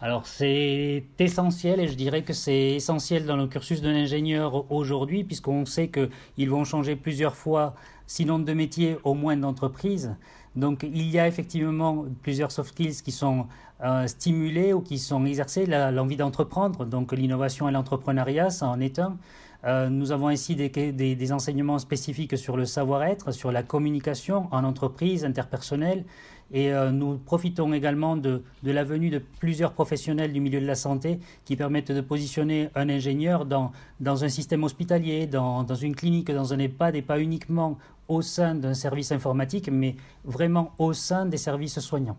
Alors 0.00 0.26
c'est 0.26 1.04
essentiel 1.20 1.78
et 1.78 1.86
je 1.86 1.94
dirais 1.94 2.22
que 2.22 2.32
c'est 2.32 2.72
essentiel 2.72 3.24
dans 3.24 3.36
le 3.36 3.46
cursus 3.46 3.80
d'un 3.82 3.94
ingénieur 3.94 4.70
aujourd'hui 4.72 5.22
puisqu'on 5.22 5.64
sait 5.64 5.90
qu'ils 5.90 6.50
vont 6.50 6.64
changer 6.64 6.96
plusieurs 6.96 7.36
fois, 7.36 7.74
sinon 8.08 8.40
de 8.40 8.52
métier, 8.52 8.96
au 9.04 9.14
moins 9.14 9.36
d'entreprise. 9.36 10.16
Donc 10.56 10.82
il 10.82 11.08
y 11.08 11.20
a 11.20 11.28
effectivement 11.28 12.04
plusieurs 12.22 12.50
soft 12.50 12.70
skills 12.70 13.02
qui 13.04 13.12
sont 13.12 13.46
euh, 13.82 14.06
stimulés 14.06 14.72
ou 14.72 14.80
qui 14.80 14.98
sont 14.98 15.24
exercés, 15.24 15.66
l'envie 15.66 16.16
d'entreprendre, 16.16 16.84
donc 16.84 17.12
l'innovation 17.12 17.68
et 17.68 17.72
l'entrepreneuriat, 17.72 18.50
ça 18.50 18.68
en 18.68 18.80
est 18.80 18.98
un. 18.98 19.16
Euh, 19.64 19.88
nous 19.88 20.10
avons 20.10 20.30
ici 20.30 20.56
des, 20.56 20.68
des, 20.70 21.32
enseignements 21.32 21.78
spécifiques 21.78 22.36
sur 22.36 22.56
le 22.56 22.64
savoir-être, 22.64 23.32
sur 23.32 23.52
la 23.52 23.62
communication 23.62 24.48
en 24.50 24.64
entreprise, 24.64 25.24
interpersonnelle, 25.24 26.04
et 26.52 26.72
euh, 26.72 26.90
nous 26.90 27.16
profitons 27.16 27.72
également 27.72 28.16
de, 28.16 28.42
de, 28.62 28.70
la 28.72 28.84
venue 28.84 29.08
de 29.08 29.18
plusieurs 29.18 29.72
professionnels 29.72 30.32
du 30.32 30.40
milieu 30.40 30.60
de 30.60 30.66
la 30.66 30.74
santé 30.74 31.20
qui 31.44 31.56
permettent 31.56 31.92
de 31.92 32.00
positionner 32.00 32.70
un 32.74 32.88
ingénieur 32.88 33.46
dans, 33.46 33.72
dans 34.00 34.24
un 34.24 34.28
système 34.28 34.62
hospitalier, 34.64 35.26
dans, 35.26 35.62
dans 35.62 35.74
une 35.74 35.94
clinique, 35.94 36.30
dans 36.30 36.52
un 36.52 36.58
EHPAD, 36.58 36.96
et 36.96 37.02
pas 37.02 37.20
uniquement 37.20 37.78
au 38.08 38.20
sein 38.20 38.54
d'un 38.54 38.74
service 38.74 39.12
informatique, 39.12 39.70
mais 39.72 39.96
vraiment 40.24 40.72
au 40.78 40.92
sein 40.92 41.24
des 41.24 41.38
services 41.38 41.78
soignants. 41.78 42.18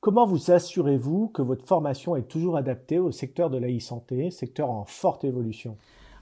Comment 0.00 0.26
vous 0.26 0.52
assurez-vous 0.52 1.26
que 1.26 1.42
votre 1.42 1.66
formation 1.66 2.14
est 2.14 2.28
toujours 2.28 2.56
adaptée 2.56 3.00
au 3.00 3.10
secteur 3.10 3.50
de 3.50 3.58
la 3.58 3.66
e-santé, 3.66 4.30
secteur 4.30 4.70
en 4.70 4.84
forte 4.84 5.24
évolution? 5.24 5.76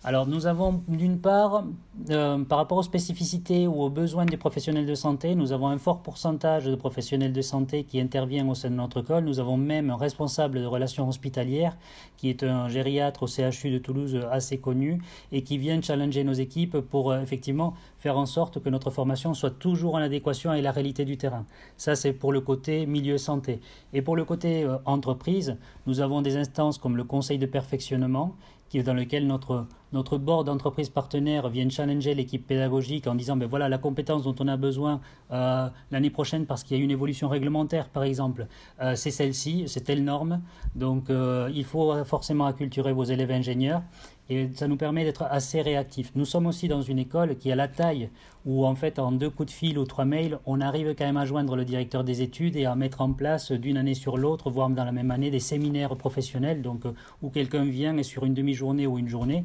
Alors 0.05 0.27
nous 0.27 0.47
avons 0.47 0.83
d'une 0.89 1.19
part, 1.19 1.65
euh, 2.11 2.45
par 2.45 2.59
rapport 2.59 2.79
aux 2.79 2.83
spécificités 2.83 3.67
ou 3.67 3.83
aux 3.83 3.91
besoins 3.91 4.25
des 4.25 4.37
professionnels 4.37 4.87
de 4.87 4.95
santé, 4.95 5.35
nous 5.35 5.53
avons 5.53 5.69
un 5.69 5.79
fort 5.79 6.01
pourcentage 6.03 6.67
de 6.67 6.75
professionnels 6.75 7.33
de 7.33 7.43
santé 7.43 7.85
qui 7.85 8.01
interviennent 8.01 8.49
au 8.49 8.55
sein 8.55 8.71
de 8.71 8.77
notre 8.77 9.01
école. 9.01 9.25
Nous 9.25 9.41
avons 9.41 9.57
même 9.57 9.91
un 9.91 9.97
responsable 9.97 10.61
de 10.61 10.67
relations 10.67 11.09
hospitalières 11.09 11.77
qui 12.17 12.29
est 12.29 12.43
un 12.43 12.69
gériatre 12.69 13.25
au 13.25 13.27
CHU 13.27 13.71
de 13.71 13.79
Toulouse 13.79 14.21
assez 14.31 14.59
connu 14.59 15.03
et 15.33 15.43
qui 15.43 15.59
vient 15.59 15.81
challenger 15.81 16.25
nos 16.25 16.33
équipes 16.33 16.79
pour 16.79 17.11
euh, 17.11 17.21
effectivement 17.21 17.75
faire 17.99 18.19
en 18.19 18.27
sorte 18.27 18.63
que 18.63 18.69
notre 18.69 18.91
formation 18.91 19.35
soit 19.35 19.51
toujours 19.51 19.95
en 19.95 19.99
adéquation 19.99 20.51
avec 20.51 20.63
la 20.63 20.73
réalité 20.73 21.05
du 21.05 21.17
terrain. 21.17 21.45
Ça 21.77 21.97
c'est 21.97 22.13
pour 22.13 22.33
le 22.33 22.41
côté 22.41 22.87
milieu 22.87 23.19
santé. 23.19 23.61
Et 23.93 24.03
pour 24.03 24.17
le 24.17 24.25
côté 24.25 24.65
euh, 24.65 24.77
entreprise, 24.85 25.57
nous 25.87 26.01
avons 26.01 26.23
des 26.23 26.37
instances 26.37 26.79
comme 26.79 26.97
le 26.97 27.05
conseil 27.05 27.39
de 27.39 27.47
perfectionnement 27.47 28.37
dans 28.85 28.95
lequel 28.95 29.27
notre, 29.27 29.67
notre 29.93 30.19
board 30.19 30.47
d'entreprise 30.47 30.89
partenaire 30.89 31.49
vient 31.49 31.69
challenger 31.69 32.15
l'équipe 32.15 32.47
pédagogique 32.47 33.07
en 33.07 33.15
disant 33.15 33.37
ben 33.37 33.49
voilà 33.49 33.69
la 33.69 33.79
compétence 33.79 34.23
dont 34.23 34.35
on 34.41 34.49
a 34.49 34.57
besoin 34.57 35.01
euh, 35.33 35.69
l'année 35.91 36.11
prochaine 36.11 36.47
parce 36.47 36.63
qu'il 36.63 36.77
y 36.77 36.81
a 36.81 36.83
une 36.83 36.91
évolution 36.91 37.29
réglementaire 37.29 37.89
par 37.89 38.03
exemple, 38.03 38.47
euh, 38.81 38.95
c'est 38.95 39.11
celle-ci, 39.11 39.65
c'est 39.67 39.81
telle 39.81 40.05
norme, 40.05 40.43
donc 40.75 41.11
euh, 41.11 41.51
il 41.55 41.65
faut 41.65 42.05
forcément 42.05 42.47
acculturer 42.47 42.93
vos 42.93 43.05
élèves 43.05 43.31
ingénieurs 43.31 43.83
et 44.29 44.49
ça 44.55 44.69
nous 44.69 44.77
permet 44.77 45.05
d'être 45.05 45.23
assez 45.23 45.63
réactifs. 45.63 46.13
Nous 46.15 46.25
sommes 46.25 46.47
aussi 46.47 46.69
dans 46.69 46.83
une 46.83 46.99
école 46.99 47.37
qui 47.37 47.51
a 47.53 47.57
la 47.57 47.69
taille 47.69 48.11
où 48.45 48.67
en 48.67 48.75
fait 48.75 48.99
en 48.99 49.13
deux 49.13 49.31
coups 49.31 49.53
de 49.53 49.57
fil 49.57 49.79
ou 49.79 49.85
trois 49.85 50.05
mails, 50.05 50.39
on 50.47 50.61
arrive 50.61 50.95
quand 50.97 51.05
même 51.05 51.17
à 51.17 51.27
joindre 51.27 51.57
le 51.57 51.65
directeur 51.65 52.05
des 52.05 52.23
études 52.23 52.57
et 52.57 52.65
à 52.65 52.75
mettre 52.75 53.01
en 53.01 53.13
place 53.13 53.53
d'une 53.53 53.77
année 53.77 53.95
sur 53.95 54.17
l'autre, 54.19 54.51
voire 54.51 54.71
dans 54.71 54.85
la 54.85 54.93
même 54.93 55.11
année, 55.11 55.31
des 55.31 55.41
séminaires 55.41 55.97
professionnels, 55.97 56.63
donc 56.63 56.87
euh, 56.87 56.93
où 57.23 57.31
quelqu'un 57.31 57.65
vient 57.65 57.97
et 57.97 58.03
sur 58.03 58.25
une 58.25 58.35
demi-journée 58.35 58.87
ou 58.87 58.99
une 58.99 59.09
journée 59.09 59.45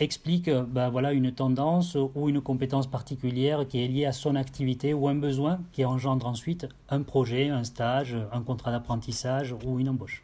explique 0.00 0.50
ben 0.50 0.90
voilà, 0.90 1.12
une 1.12 1.32
tendance 1.32 1.96
ou 2.14 2.28
une 2.28 2.40
compétence 2.40 2.88
particulière 2.88 3.66
qui 3.68 3.84
est 3.84 3.88
liée 3.88 4.06
à 4.06 4.12
son 4.12 4.34
activité 4.34 4.92
ou 4.92 5.08
un 5.08 5.14
besoin 5.14 5.60
qui 5.72 5.84
engendre 5.84 6.26
ensuite 6.26 6.66
un 6.88 7.02
projet, 7.02 7.48
un 7.48 7.64
stage, 7.64 8.16
un 8.32 8.42
contrat 8.42 8.72
d'apprentissage 8.72 9.54
ou 9.64 9.78
une 9.78 9.88
embauche. 9.88 10.23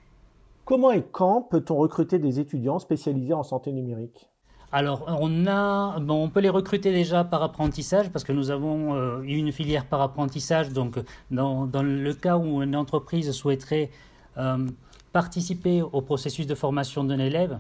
Comment 0.71 0.93
et 0.93 1.03
quand 1.03 1.43
peut-on 1.51 1.75
recruter 1.75 2.21
des 2.21 2.39
étudiants 2.39 2.79
spécialisés 2.79 3.35
en 3.35 3.43
santé 3.43 3.73
numérique? 3.73 4.29
Alors, 4.71 5.05
on, 5.21 5.49
a, 5.49 5.99
on 5.99 6.29
peut 6.29 6.39
les 6.39 6.49
recruter 6.49 6.93
déjà 6.93 7.25
par 7.25 7.43
apprentissage 7.43 8.09
parce 8.11 8.23
que 8.23 8.31
nous 8.31 8.53
avons 8.53 8.95
euh, 8.95 9.21
une 9.23 9.51
filière 9.51 9.85
par 9.87 10.01
apprentissage. 10.01 10.69
Donc, 10.69 11.01
dans, 11.33 11.67
le 11.83 12.15
cas 12.15 12.37
où 12.37 12.63
une 12.63 12.77
entreprise 12.77 13.33
souhaiterait 13.33 13.91
euh, 14.39 14.69
participer 15.13 15.83
au 15.83 16.03
processus 16.03 16.47
de 16.47 16.55
formation 16.55 17.03
d'un 17.03 17.19
élève, 17.19 17.59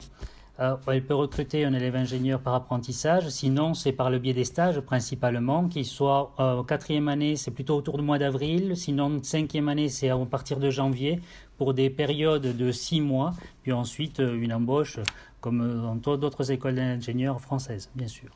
euh, 0.60 0.76
elle 0.88 1.02
peut 1.02 1.14
recruter 1.14 1.64
un 1.64 1.72
élève 1.72 1.96
ingénieur 1.96 2.40
par 2.40 2.54
apprentissage. 2.54 3.28
Sinon, 3.30 3.72
c'est 3.72 3.92
par 3.92 4.10
le 4.10 4.18
biais 4.18 4.34
des 4.34 4.44
stages 4.44 4.80
principalement, 4.80 5.68
qui 5.68 5.84
soit 5.86 6.34
euh, 6.38 6.62
quatrième 6.62 7.08
année, 7.08 7.36
c'est 7.36 7.50
plutôt 7.50 7.76
autour 7.76 7.96
du 7.96 8.04
mois 8.04 8.18
d'avril. 8.18 8.76
Sinon, 8.76 9.20
cinquième 9.22 9.68
année, 9.68 9.88
c'est 9.88 10.10
à 10.10 10.18
partir 10.18 10.58
de 10.58 10.68
janvier 10.68 11.20
pour 11.60 11.74
des 11.74 11.90
périodes 11.90 12.56
de 12.56 12.72
six 12.72 13.02
mois. 13.02 13.34
Puis 13.60 13.72
ensuite, 13.72 14.20
euh, 14.20 14.40
une 14.40 14.54
embauche 14.54 14.98
comme 15.42 16.00
dans 16.02 16.16
d'autres 16.16 16.50
écoles 16.52 16.76
d'ingénieurs 16.76 17.38
françaises, 17.38 17.90
bien 17.94 18.08
sûr. 18.08 18.30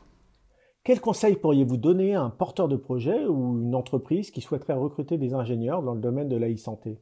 Quel 0.85 1.01
conseil 1.01 1.37
pourriez-vous 1.37 1.79
donner 1.79 2.15
à 2.15 2.21
un 2.21 2.29
porteur 2.29 2.69
de 2.69 2.77
projet 2.77 3.25
ou 3.25 3.63
une 3.63 3.75
entreprise 3.75 4.31
qui 4.31 4.43
souhaiterait 4.43 4.75
recruter 4.75 5.17
des 5.17 5.33
ingénieurs 5.33 5.83
dans 5.83 5.95
le 5.95 6.03
domaine 6.03 6.29
de 6.29 6.37
la 6.37 6.53
e-santé 6.53 6.99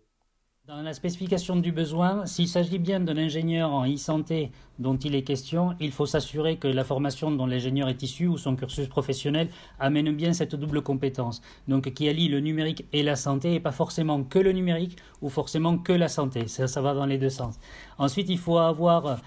dans 0.69 0.81
la 0.81 0.95
spécification 0.95 1.57
du 1.57 1.73
besoin, 1.73 2.25
s'il 2.25 2.47
s'agit 2.47 2.79
bien 2.79 3.01
d'un 3.01 3.17
ingénieur 3.17 3.73
en 3.73 3.85
e-santé 3.85 4.53
dont 4.79 4.97
il 4.97 5.17
est 5.17 5.23
question, 5.23 5.75
il 5.81 5.91
faut 5.91 6.07
s'assurer 6.07 6.57
que 6.57 6.69
la 6.69 6.85
formation 6.85 7.33
dont 7.33 7.47
l'ingénieur 7.47 7.89
est 7.89 8.01
issu 8.03 8.29
ou 8.29 8.39
son 8.39 8.55
cursus 8.55 8.87
professionnel 8.87 9.49
amène 9.81 10.15
bien 10.15 10.33
cette 10.33 10.55
double 10.55 10.81
compétence. 10.81 11.43
Donc 11.67 11.93
qui 11.93 12.09
allie 12.09 12.29
le 12.29 12.39
numérique 12.39 12.87
et 12.93 13.03
la 13.03 13.17
santé 13.17 13.55
et 13.55 13.61
pas 13.61 13.73
forcément 13.73 14.23
que 14.23 14.39
le 14.39 14.53
numérique 14.53 14.99
ou 15.21 15.29
forcément 15.29 15.79
que 15.79 15.93
la 15.93 16.09
santé. 16.09 16.47
Ça, 16.47 16.69
ça 16.69 16.81
va 16.81 16.95
dans 16.95 17.07
les 17.07 17.19
deux 17.19 17.31
sens. 17.31 17.59
Ensuite, 17.99 18.29
il 18.31 18.39
faut 18.39 18.59
avoir 18.59 19.21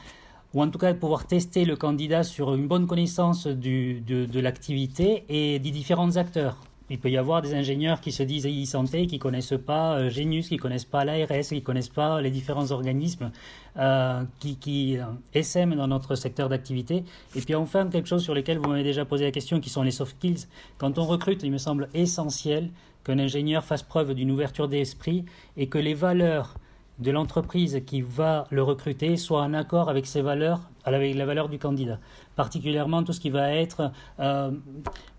ou 0.54 0.64
en 0.64 0.70
tout 0.70 0.80
cas 0.80 0.94
pouvoir 0.94 1.28
tester 1.28 1.66
le 1.66 1.76
candidat 1.76 2.24
sur 2.24 2.56
une 2.56 2.68
bonne 2.68 2.88
connaissance 2.88 3.46
de, 3.46 4.00
de 4.00 4.40
l'activité 4.40 5.26
et 5.28 5.60
des 5.60 5.72
différents 5.72 6.16
acteurs. 6.16 6.58
Il 6.90 7.00
peut 7.00 7.10
y 7.10 7.18
avoir 7.18 7.42
des 7.42 7.56
ingénieurs 7.56 8.00
qui 8.00 8.12
se 8.12 8.22
disent 8.22 8.46
e-santé, 8.46 9.08
qui 9.08 9.18
connaissent 9.18 9.56
pas 9.66 9.98
euh, 9.98 10.10
Genius, 10.10 10.50
qui 10.50 10.58
connaissent 10.58 10.86
pas 10.86 11.04
l'ARS, 11.04 11.48
qui 11.48 11.64
connaissent 11.64 11.90
pas 11.90 12.22
les 12.22 12.30
différents 12.30 12.70
organismes 12.72 13.32
euh, 13.78 14.24
qui, 14.40 14.98
euh, 15.00 15.76
dans 15.76 15.88
notre 15.88 16.14
secteur 16.14 16.48
d'activité. 16.48 17.04
Et 17.36 17.42
puis 17.42 17.56
enfin, 17.56 17.88
quelque 17.90 18.08
chose 18.08 18.24
sur 18.24 18.36
lequel 18.36 18.60
vous 18.60 18.70
m'avez 18.70 18.84
déjà 18.84 19.04
posé 19.04 19.26
la 19.26 19.32
question, 19.32 19.60
qui 19.60 19.70
sont 19.70 19.82
les 19.82 19.92
soft 19.92 20.16
skills. 20.18 20.48
Quand 20.78 21.00
on 21.00 21.06
recrute, 21.06 21.42
il 21.42 21.52
me 21.52 21.58
semble 21.58 21.90
essentiel 21.96 22.70
qu'un 23.04 23.18
ingénieur 23.18 23.64
fasse 23.64 23.84
preuve 23.84 24.14
d'une 24.14 24.30
ouverture 24.30 24.68
d'esprit 24.68 25.26
et 25.58 25.68
que 25.68 25.80
les 25.80 25.96
valeurs 25.96 26.56
de 27.00 27.12
l'entreprise 27.12 27.82
qui 27.86 28.02
va 28.02 28.46
le 28.52 28.64
recruter 28.64 29.18
soit 29.18 29.42
en 29.42 29.54
accord 29.54 29.90
avec 29.90 30.06
ses 30.06 30.22
valeurs, 30.22 30.62
avec 30.86 31.16
la 31.16 31.26
valeur 31.26 31.50
du 31.50 31.60
candidat. 31.60 32.00
Particulièrement 32.36 33.04
tout 33.04 33.14
ce 33.14 33.20
qui 33.20 33.30
va 33.30 33.52
être, 33.52 33.92
euh, 34.20 34.52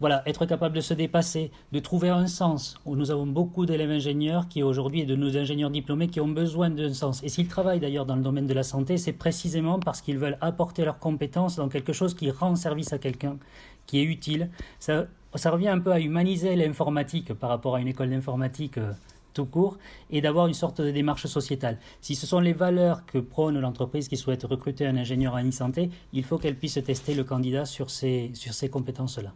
voilà, 0.00 0.22
être 0.26 0.46
capable 0.46 0.76
de 0.76 0.81
se 0.81 0.94
dépasser, 0.94 1.50
de 1.72 1.79
trouver 1.79 2.09
un 2.09 2.26
sens. 2.26 2.79
Nous 2.85 3.11
avons 3.11 3.26
beaucoup 3.26 3.66
d'élèves 3.66 3.90
ingénieurs 3.90 4.48
qui 4.48 4.62
aujourd'hui, 4.62 5.00
et 5.00 5.07
de 5.07 5.16
nos 5.16 5.37
ingénieurs 5.37 5.70
diplômés, 5.70 6.09
qui 6.09 6.20
ont 6.20 6.29
besoin 6.29 6.70
d'un 6.70 6.92
sens. 6.92 7.22
Et 7.22 7.29
s'ils 7.29 7.48
travaillent 7.48 7.81
d'ailleurs 7.81 8.07
dans 8.07 8.16
le 8.16 8.22
domaine 8.22 8.46
de 8.46 8.55
la 8.55 8.62
santé, 8.62 8.96
c'est 8.96 9.12
précisément 9.12 9.79
parce 9.79 10.00
qu'ils 10.00 10.18
veulent 10.18 10.38
apporter 10.40 10.85
leurs 10.85 10.98
compétences 10.98 11.57
dans 11.57 11.68
quelque 11.68 11.92
chose 11.92 12.14
qui 12.14 12.31
rend 12.31 12.55
service 12.57 12.92
à 12.92 12.98
quelqu'un, 12.98 13.38
qui 13.87 13.98
est 14.00 14.05
utile. 14.05 14.50
Ça, 14.79 15.07
ça 15.35 15.50
revient 15.50 15.68
un 15.68 15.81
peu 15.81 15.92
à 15.92 16.00
humaniser 16.00 16.57
l'informatique 16.57 17.33
par 17.35 17.50
rapport 17.50 17.76
à 17.76 17.81
une 17.81 17.88
école 17.88 18.11
d'informatique. 18.11 18.79
Euh, 18.79 18.92
tout 19.37 19.46
court 19.46 19.79
et 20.11 20.20
d'avoir 20.20 20.46
une 20.46 20.55
sorte 20.55 20.81
de 20.81 20.90
démarche 20.90 21.27
sociétale. 21.27 21.79
Si 22.01 22.14
ce 22.14 22.27
sont 22.27 22.40
les 22.40 22.55
valeurs 22.55 23.05
que 23.07 23.18
prône 23.18 23.61
l'entreprise 23.61 24.09
qui 24.09 24.16
souhaite 24.16 24.44
recruter 24.44 24.87
un 24.87 24.96
ingénieur 24.96 25.35
en 25.35 25.46
e-santé, 25.46 25.90
il 26.12 26.25
faut 26.25 26.38
qu'elle 26.38 26.57
puisse 26.57 26.83
tester 26.83 27.14
le 27.14 27.25
candidat 27.25 27.66
sur 27.66 27.90
ces, 27.90 28.31
sur 28.35 28.55
ces 28.55 28.70
compétences-là. 28.70 29.33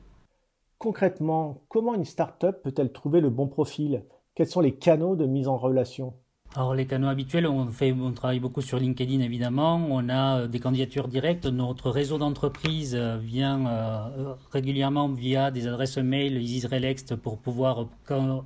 Concrètement, 0.78 1.62
comment 1.68 1.94
une 1.94 2.06
start-up 2.06 2.62
peut-elle 2.62 2.90
trouver 2.90 3.20
le 3.20 3.28
bon 3.28 3.46
profil? 3.46 4.02
Quels 4.34 4.48
sont 4.48 4.62
les 4.62 4.74
canaux 4.74 5.16
de 5.16 5.26
mise 5.26 5.48
en 5.48 5.58
relation? 5.58 6.14
Alors 6.56 6.74
les 6.74 6.84
canaux 6.84 7.06
habituels, 7.06 7.46
on, 7.46 7.68
fait, 7.68 7.92
on 7.92 8.10
travaille 8.10 8.40
beaucoup 8.40 8.60
sur 8.60 8.80
LinkedIn 8.80 9.20
évidemment, 9.20 9.76
on 9.88 10.08
a 10.08 10.40
euh, 10.40 10.46
des 10.48 10.58
candidatures 10.58 11.06
directes, 11.06 11.46
notre 11.46 11.90
réseau 11.90 12.18
d'entreprise 12.18 12.96
euh, 12.96 13.18
vient 13.18 13.68
euh, 13.68 14.34
régulièrement 14.50 15.08
via 15.08 15.52
des 15.52 15.68
adresses 15.68 15.98
mail 15.98 16.42
Isisrelext 16.42 17.14
pour 17.14 17.38
pouvoir 17.38 17.86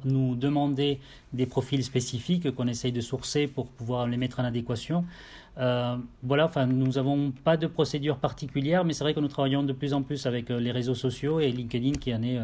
nous 0.05 0.37
demander 0.37 1.01
des 1.33 1.47
profils 1.47 1.83
spécifiques 1.83 2.55
qu'on 2.55 2.69
essaye 2.69 2.93
de 2.93 3.01
sourcer 3.01 3.47
pour 3.47 3.69
pouvoir 3.69 4.07
les 4.07 4.19
mettre 4.19 4.39
en 4.39 4.45
adéquation. 4.45 5.07
voilà, 5.57 6.45
enfin, 6.45 6.67
nous 6.67 6.93
n'avons 6.93 7.31
pas 7.31 7.57
de 7.57 7.67
procédure 7.67 8.19
particulière, 8.19 8.85
mais 8.85 8.93
c'est 8.93 9.05
vrai 9.05 9.15
que 9.15 9.21
nous 9.21 9.29
travaillons 9.29 9.63
de 9.63 9.73
plus 9.73 9.95
en 9.95 10.03
plus 10.03 10.27
avec 10.27 10.51
les 10.51 10.73
réseaux 10.73 10.95
sociaux 10.95 11.41
et 11.41 11.51
LinkedIn 11.51 11.93
qui 11.93 12.15
en 12.15 12.23
est, 12.23 12.39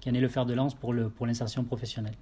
qui 0.00 0.10
en 0.10 0.14
est 0.14 0.20
le 0.20 0.28
fer 0.28 0.46
de 0.46 0.54
lance 0.54 0.74
pour 0.74 0.92
l'insertion 1.26 1.62
pour 1.62 1.78
professionnelle. 1.78 2.16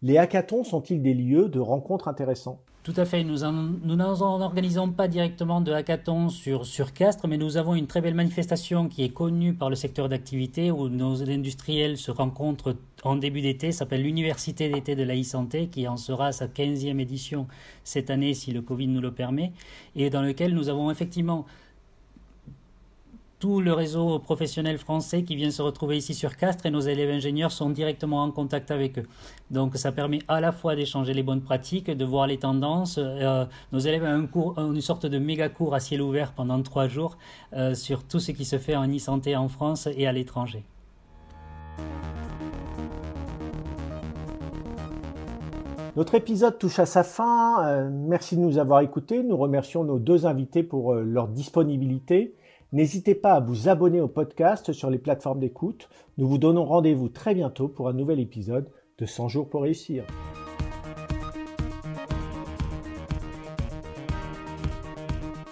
Les 0.00 0.16
hackathons 0.16 0.62
sont-ils 0.62 1.02
des 1.02 1.14
lieux 1.14 1.48
de 1.48 1.58
rencontres 1.58 2.06
intéressants? 2.06 2.60
Tout 2.84 2.94
à 2.96 3.04
fait. 3.04 3.24
Nous 3.24 3.38
n'organisons 3.96 4.92
pas 4.92 5.08
directement 5.08 5.60
de 5.60 5.72
hackathons 5.72 6.28
sur, 6.28 6.92
Castres, 6.94 7.26
mais 7.26 7.36
nous 7.36 7.56
avons 7.56 7.74
une 7.74 7.88
très 7.88 8.00
belle 8.00 8.14
manifestation 8.14 8.88
qui 8.88 9.02
est 9.02 9.08
connue 9.08 9.54
par 9.54 9.68
le 9.68 9.76
secteur 9.76 10.08
d'activité 10.08 10.70
où 10.70 10.88
nos 10.88 11.28
industriels 11.28 11.98
se 11.98 12.12
rencontrent 12.12 12.76
en 13.02 13.16
début 13.16 13.42
d'été, 13.42 13.72
s'appelle 13.72 14.02
l'Université 14.02 14.70
d'été 14.70 14.94
de 14.94 15.02
la 15.02 15.20
e-santé, 15.20 15.66
qui 15.66 15.88
en 15.88 15.96
sera 15.96 16.30
sa 16.32 16.46
15e 16.46 17.00
édition 17.00 17.48
cette 17.82 18.08
année 18.08 18.34
si 18.34 18.52
le 18.52 18.62
Covid 18.62 18.86
nous 18.86 19.00
le 19.00 19.12
permet, 19.12 19.52
et 19.96 20.10
dans 20.10 20.22
lequel 20.22 20.54
nous 20.54 20.68
avons 20.68 20.90
effectivement 20.90 21.44
tout 23.38 23.60
le 23.60 23.72
réseau 23.72 24.18
professionnel 24.18 24.78
français 24.78 25.22
qui 25.22 25.36
vient 25.36 25.50
se 25.50 25.62
retrouver 25.62 25.96
ici 25.96 26.12
sur 26.12 26.36
Castres 26.36 26.66
et 26.66 26.70
nos 26.70 26.80
élèves 26.80 27.10
ingénieurs 27.10 27.52
sont 27.52 27.70
directement 27.70 28.22
en 28.22 28.30
contact 28.32 28.70
avec 28.70 28.98
eux. 28.98 29.06
Donc 29.50 29.76
ça 29.76 29.92
permet 29.92 30.18
à 30.26 30.40
la 30.40 30.50
fois 30.50 30.74
d'échanger 30.74 31.14
les 31.14 31.22
bonnes 31.22 31.40
pratiques, 31.40 31.90
de 31.90 32.04
voir 32.04 32.26
les 32.26 32.38
tendances. 32.38 32.98
Euh, 32.98 33.44
nos 33.72 33.78
élèves 33.78 34.04
ont 34.04 34.72
une 34.72 34.80
sorte 34.80 35.06
de 35.06 35.18
méga 35.18 35.48
cours 35.48 35.74
à 35.74 35.80
ciel 35.80 36.02
ouvert 36.02 36.32
pendant 36.32 36.60
trois 36.62 36.88
jours 36.88 37.16
euh, 37.52 37.74
sur 37.74 38.02
tout 38.02 38.18
ce 38.18 38.32
qui 38.32 38.44
se 38.44 38.58
fait 38.58 38.74
en 38.74 38.92
e-santé 38.92 39.36
en 39.36 39.48
France 39.48 39.88
et 39.96 40.06
à 40.06 40.12
l'étranger. 40.12 40.64
Notre 45.94 46.14
épisode 46.16 46.58
touche 46.58 46.78
à 46.78 46.86
sa 46.86 47.04
fin. 47.04 47.64
Euh, 47.66 47.88
merci 47.90 48.36
de 48.36 48.40
nous 48.40 48.58
avoir 48.58 48.80
écoutés. 48.80 49.22
Nous 49.22 49.36
remercions 49.36 49.84
nos 49.84 49.98
deux 49.98 50.26
invités 50.26 50.62
pour 50.64 50.94
leur 50.94 51.28
disponibilité. 51.28 52.34
N'hésitez 52.72 53.14
pas 53.14 53.32
à 53.32 53.40
vous 53.40 53.70
abonner 53.70 54.02
au 54.02 54.08
podcast 54.08 54.72
sur 54.72 54.90
les 54.90 54.98
plateformes 54.98 55.40
d'écoute. 55.40 55.88
Nous 56.18 56.28
vous 56.28 56.36
donnons 56.36 56.66
rendez-vous 56.66 57.08
très 57.08 57.34
bientôt 57.34 57.66
pour 57.66 57.88
un 57.88 57.94
nouvel 57.94 58.20
épisode 58.20 58.68
de 58.98 59.06
100 59.06 59.28
jours 59.28 59.48
pour 59.48 59.62
réussir. 59.62 60.04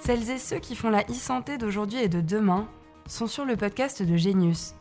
Celles 0.01 0.31
et 0.31 0.39
ceux 0.39 0.59
qui 0.59 0.77
font 0.77 0.91
la 0.91 1.05
e-santé 1.05 1.57
d'aujourd'hui 1.57 2.01
et 2.01 2.09
de 2.09 2.21
demain 2.21 2.69
sont 3.09 3.27
sur 3.27 3.47
le 3.47 3.57
podcast 3.57 4.03
de 4.03 4.17
Genius. 4.17 4.75